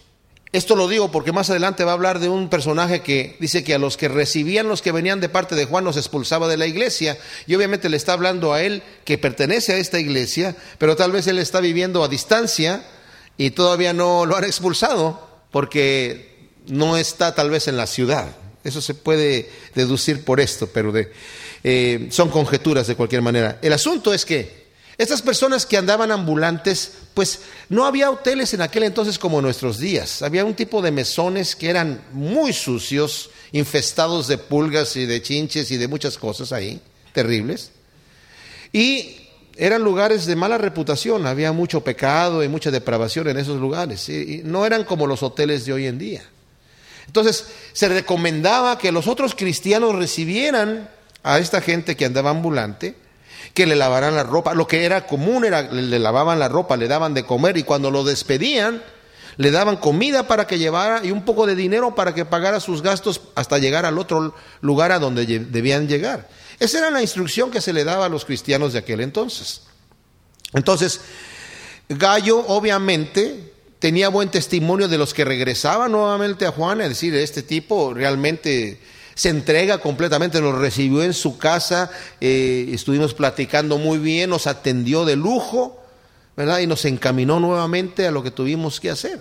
[0.53, 3.75] Esto lo digo porque más adelante va a hablar de un personaje que dice que
[3.75, 6.67] a los que recibían los que venían de parte de Juan los expulsaba de la
[6.67, 7.17] iglesia.
[7.47, 11.27] Y obviamente le está hablando a él que pertenece a esta iglesia, pero tal vez
[11.27, 12.85] él está viviendo a distancia
[13.39, 18.37] y todavía no lo han expulsado porque no está tal vez en la ciudad.
[18.63, 20.93] Eso se puede deducir por esto, pero
[21.65, 23.59] eh, son conjeturas de cualquier manera.
[23.63, 24.62] El asunto es que
[24.99, 29.78] estas personas que andaban ambulantes, pues no había hoteles en aquel entonces como en nuestros
[29.78, 30.22] días.
[30.22, 35.70] Había un tipo de mesones que eran muy sucios, infestados de pulgas y de chinches
[35.70, 36.80] y de muchas cosas ahí,
[37.12, 37.70] terribles.
[38.72, 39.16] Y
[39.57, 44.09] eran lugares de mala reputación, había mucho pecado y mucha depravación en esos lugares.
[44.09, 46.22] Y no eran como los hoteles de hoy en día.
[47.07, 50.88] Entonces se recomendaba que los otros cristianos recibieran
[51.22, 52.95] a esta gente que andaba ambulante
[53.55, 54.55] que le lavaran la ropa.
[54.55, 57.91] Lo que era común era le lavaban la ropa, le daban de comer y cuando
[57.91, 58.83] lo despedían
[59.37, 62.83] le daban comida para que llevara y un poco de dinero para que pagara sus
[62.83, 66.29] gastos hasta llegar al otro lugar a donde debían llegar.
[66.59, 69.63] Esa era la instrucción que se le daba a los cristianos de aquel entonces.
[70.53, 71.01] Entonces,
[71.89, 77.43] Gallo obviamente tenía buen testimonio de los que regresaban nuevamente a Juan, es decir, este
[77.43, 78.81] tipo realmente
[79.15, 81.91] se entrega completamente, nos recibió en su casa,
[82.21, 85.81] eh, estuvimos platicando muy bien, nos atendió de lujo,
[86.37, 86.61] ¿verdad?
[86.61, 89.21] Y nos encaminó nuevamente a lo que tuvimos que hacer.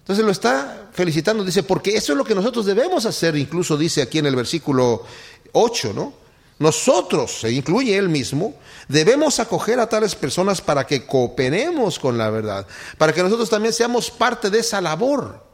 [0.00, 4.00] Entonces lo está felicitando, dice, porque eso es lo que nosotros debemos hacer, incluso dice
[4.00, 5.04] aquí en el versículo
[5.52, 6.14] 8, ¿no?
[6.58, 8.54] Nosotros, se incluye él mismo,
[8.88, 12.66] debemos acoger a tales personas para que cooperemos con la verdad,
[12.96, 15.44] para que nosotros también seamos parte de esa labor.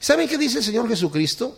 [0.00, 1.56] ¿Saben qué dice el Señor Jesucristo?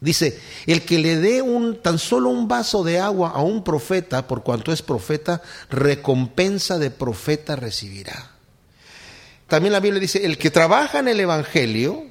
[0.00, 4.26] Dice, el que le dé un, tan solo un vaso de agua a un profeta,
[4.26, 8.32] por cuanto es profeta, recompensa de profeta recibirá.
[9.46, 12.04] También la Biblia dice, el que trabaja en el Evangelio,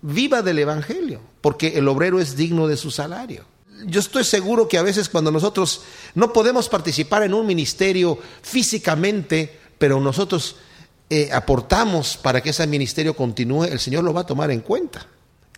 [0.00, 3.44] viva del Evangelio, porque el obrero es digno de su salario.
[3.84, 5.82] Yo estoy seguro que a veces cuando nosotros
[6.14, 10.56] no podemos participar en un ministerio físicamente, pero nosotros
[11.10, 15.06] eh, aportamos para que ese ministerio continúe, el Señor lo va a tomar en cuenta.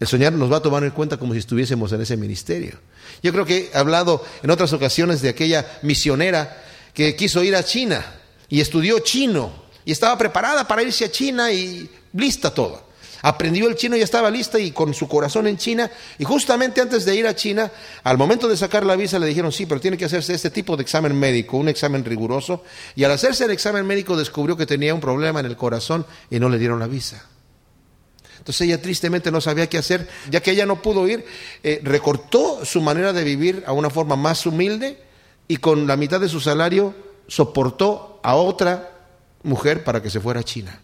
[0.00, 2.78] El Señor nos va a tomar en cuenta como si estuviésemos en ese ministerio.
[3.22, 7.62] Yo creo que he hablado en otras ocasiones de aquella misionera que quiso ir a
[7.62, 8.04] China
[8.48, 9.52] y estudió chino
[9.84, 12.88] y estaba preparada para irse a China y lista todo.
[13.22, 15.90] Aprendió el chino y estaba lista y con su corazón en China.
[16.18, 17.70] Y justamente antes de ir a China,
[18.02, 20.74] al momento de sacar la visa, le dijeron, sí, pero tiene que hacerse este tipo
[20.78, 22.64] de examen médico, un examen riguroso.
[22.96, 26.40] Y al hacerse el examen médico descubrió que tenía un problema en el corazón y
[26.40, 27.26] no le dieron la visa.
[28.40, 31.26] Entonces ella tristemente no sabía qué hacer, ya que ella no pudo ir,
[31.62, 34.98] eh, recortó su manera de vivir a una forma más humilde
[35.46, 36.94] y con la mitad de su salario
[37.28, 38.90] soportó a otra
[39.42, 40.80] mujer para que se fuera a China.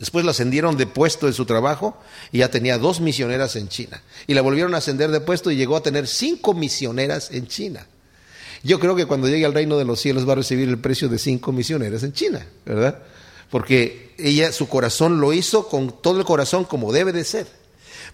[0.00, 1.96] Después la ascendieron de puesto de su trabajo
[2.32, 4.02] y ya tenía dos misioneras en China.
[4.26, 7.86] Y la volvieron a ascender de puesto y llegó a tener cinco misioneras en China.
[8.64, 11.08] Yo creo que cuando llegue al reino de los cielos va a recibir el precio
[11.08, 12.98] de cinco misioneras en China, ¿verdad?
[13.50, 17.46] Porque ella su corazón lo hizo con todo el corazón como debe de ser.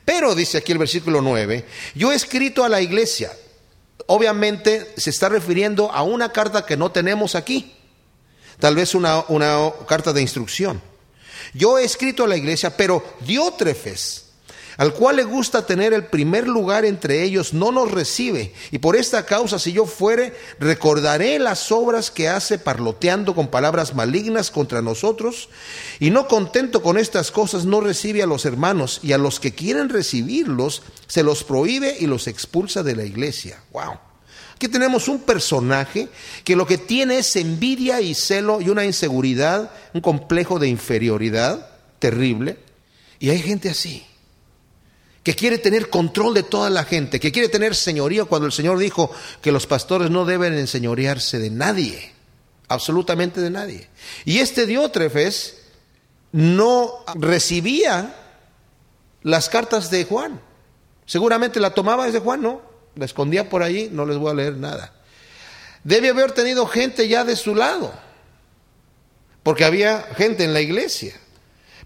[0.05, 1.65] Pero dice aquí el versículo 9,
[1.95, 3.33] yo he escrito a la iglesia,
[4.07, 7.75] obviamente se está refiriendo a una carta que no tenemos aquí,
[8.61, 10.81] tal vez una, una carta de instrucción.
[11.55, 14.26] Yo he escrito a la iglesia, pero Diótrefes,
[14.77, 18.53] al cual le gusta tener el primer lugar entre ellos, no nos recibe.
[18.71, 23.95] Y por esta causa, si yo fuere, recordaré las obras que hace parloteando con palabras
[23.95, 25.49] malignas contra nosotros.
[25.99, 29.55] Y no contento con estas cosas, no recibe a los hermanos y a los que
[29.55, 33.63] quieren recibirlos, se los prohíbe y los expulsa de la iglesia.
[33.73, 33.99] ¡Wow!
[34.57, 36.09] Aquí tenemos un personaje
[36.45, 41.71] que lo que tiene es envidia y celo y una inseguridad, un complejo de inferioridad
[41.99, 42.59] terrible.
[43.19, 44.05] Y hay gente así
[45.27, 48.79] que quiere tener control de toda la gente, que quiere tener señorío cuando el Señor
[48.79, 49.11] dijo
[49.43, 52.13] que los pastores no deben enseñorearse de nadie,
[52.69, 53.89] absolutamente de nadie.
[54.25, 55.63] Y este Diótrefes
[56.31, 58.15] no recibía
[59.25, 60.41] las cartas de Juan.
[61.07, 62.63] Seguramente la tomaba desde Juan, ¿no?
[62.95, 64.95] La escondía por ahí, no les voy a leer nada.
[65.83, 67.93] Debe haber tenido gente ya de su lado,
[69.43, 71.15] porque había gente en la iglesia.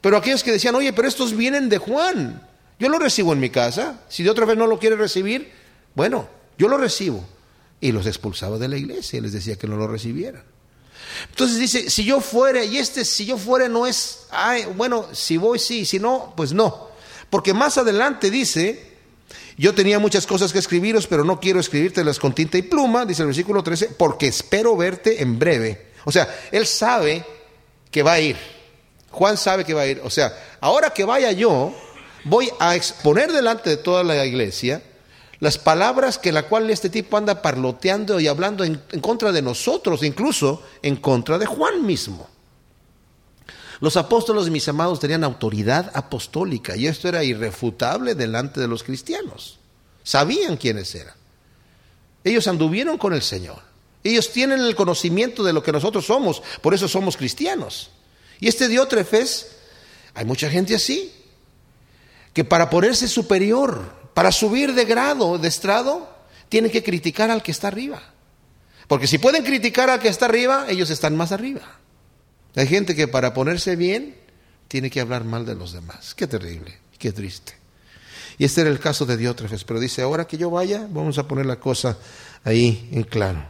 [0.02, 2.49] Pero aquellos que decían, oye, pero estos vienen de Juan,
[2.80, 4.00] yo lo recibo en mi casa.
[4.08, 5.52] Si de otra vez no lo quiere recibir,
[5.94, 6.26] bueno,
[6.58, 7.24] yo lo recibo.
[7.80, 10.42] Y los expulsaba de la iglesia y les decía que no lo recibieran.
[11.28, 15.36] Entonces dice, si yo fuera, y este si yo fuera no es, ay, bueno, si
[15.36, 16.88] voy sí, si no, pues no.
[17.28, 18.90] Porque más adelante dice,
[19.56, 23.22] yo tenía muchas cosas que escribiros, pero no quiero escribírtelas con tinta y pluma, dice
[23.22, 25.90] el versículo 13, porque espero verte en breve.
[26.04, 27.24] O sea, él sabe
[27.90, 28.36] que va a ir.
[29.10, 30.00] Juan sabe que va a ir.
[30.04, 31.74] O sea, ahora que vaya yo,
[32.24, 34.82] voy a exponer delante de toda la iglesia
[35.40, 40.02] las palabras que la cual este tipo anda parloteando y hablando en, contra de nosotros,
[40.02, 42.28] incluso en contra de Juan mismo.
[43.80, 49.58] Los apóstoles, mis amados, tenían autoridad apostólica y esto era irrefutable delante de los cristianos.
[50.02, 51.14] Sabían quiénes eran.
[52.22, 53.62] Ellos anduvieron con el Señor.
[54.04, 57.90] Ellos tienen el conocimiento de lo que nosotros somos, por eso somos cristianos.
[58.40, 59.56] Y este Diótrefes,
[60.12, 61.12] hay mucha gente así,
[62.32, 66.08] que para ponerse superior, para subir de grado, de estrado,
[66.48, 68.02] tienen que criticar al que está arriba.
[68.86, 71.62] Porque si pueden criticar al que está arriba, ellos están más arriba.
[72.56, 74.16] Hay gente que para ponerse bien
[74.68, 76.14] tiene que hablar mal de los demás.
[76.14, 77.54] Qué terrible, qué triste.
[78.38, 81.28] Y este era el caso de Diótrefes, pero dice, ahora que yo vaya, vamos a
[81.28, 81.98] poner la cosa
[82.42, 83.44] ahí en claro.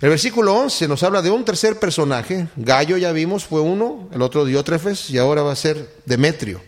[0.00, 4.22] El versículo 11 nos habla de un tercer personaje, Gallo ya vimos, fue uno, el
[4.22, 6.62] otro Diótrefes, y ahora va a ser Demetrio.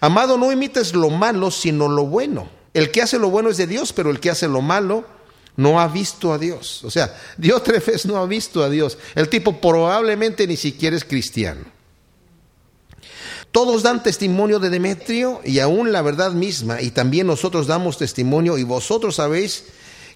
[0.00, 2.48] Amado, no imites lo malo, sino lo bueno.
[2.72, 5.04] El que hace lo bueno es de Dios, pero el que hace lo malo
[5.56, 6.84] no ha visto a Dios.
[6.84, 8.98] O sea, Diótrefes no ha visto a Dios.
[9.14, 11.64] El tipo probablemente ni siquiera es cristiano.
[13.52, 18.58] Todos dan testimonio de Demetrio y aún la verdad misma, y también nosotros damos testimonio
[18.58, 19.64] y vosotros sabéis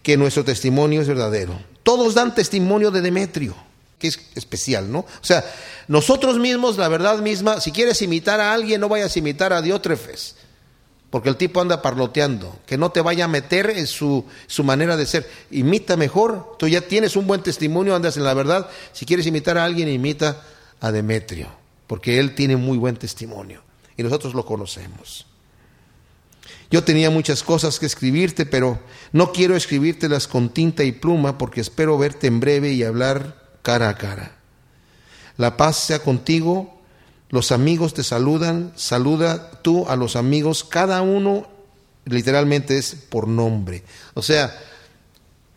[0.04, 1.58] que nuestro testimonio es verdadero.
[1.82, 3.56] Todos dan testimonio de Demetrio.
[3.98, 5.00] Que es especial, ¿no?
[5.00, 5.44] O sea,
[5.88, 9.62] nosotros mismos, la verdad misma, si quieres imitar a alguien, no vayas a imitar a
[9.62, 10.36] Diótrefes,
[11.10, 14.96] porque el tipo anda parloteando, que no te vaya a meter en su, su manera
[14.96, 15.30] de ser.
[15.50, 18.68] Imita mejor, tú ya tienes un buen testimonio, andas en la verdad.
[18.92, 20.42] Si quieres imitar a alguien, imita
[20.80, 21.48] a Demetrio,
[21.86, 23.62] porque él tiene muy buen testimonio
[23.96, 25.26] y nosotros lo conocemos.
[26.70, 28.80] Yo tenía muchas cosas que escribirte, pero
[29.12, 33.88] no quiero escribírtelas con tinta y pluma porque espero verte en breve y hablar cara
[33.88, 34.36] a cara.
[35.36, 36.80] La paz sea contigo,
[37.30, 41.48] los amigos te saludan, saluda tú a los amigos, cada uno
[42.04, 43.82] literalmente es por nombre.
[44.12, 44.56] O sea,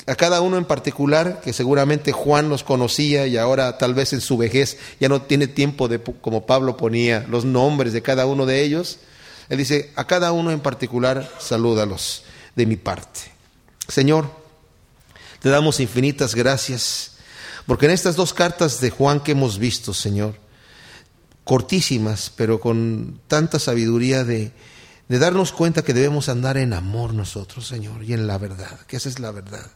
[0.07, 4.21] a cada uno en particular, que seguramente Juan los conocía y ahora tal vez en
[4.21, 8.45] su vejez ya no tiene tiempo de, como Pablo ponía, los nombres de cada uno
[8.45, 8.99] de ellos,
[9.49, 12.23] él dice, a cada uno en particular, salúdalos
[12.55, 13.19] de mi parte.
[13.87, 14.31] Señor,
[15.41, 17.16] te damos infinitas gracias,
[17.67, 20.39] porque en estas dos cartas de Juan que hemos visto, Señor,
[21.43, 24.51] cortísimas, pero con tanta sabiduría de,
[25.07, 29.09] darnos cuenta que debemos andar en amor nosotros, Señor, y en la verdad, que esa
[29.09, 29.69] es la verdad.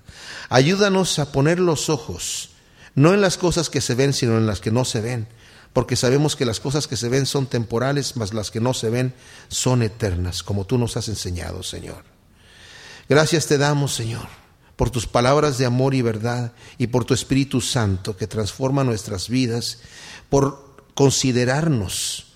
[0.50, 2.50] Ayúdanos a poner los ojos,
[2.96, 5.28] no en las cosas que se ven, sino en las que no se ven
[5.74, 8.90] porque sabemos que las cosas que se ven son temporales, mas las que no se
[8.90, 9.14] ven
[9.48, 12.04] son eternas, como tú nos has enseñado, Señor.
[13.08, 14.28] Gracias te damos, Señor,
[14.82, 19.30] por tus palabras de amor y verdad y por tu Espíritu Santo que transforma nuestras
[19.30, 19.78] vidas,
[20.28, 22.34] por considerarnos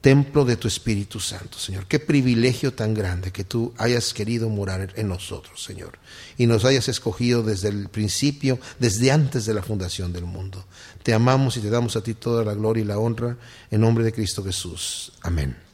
[0.00, 1.86] templo de tu Espíritu Santo, Señor.
[1.86, 5.98] Qué privilegio tan grande que tú hayas querido morar en nosotros, Señor,
[6.36, 10.66] y nos hayas escogido desde el principio, desde antes de la fundación del mundo.
[11.02, 13.36] Te amamos y te damos a ti toda la gloria y la honra
[13.72, 15.10] en nombre de Cristo Jesús.
[15.22, 15.67] Amén.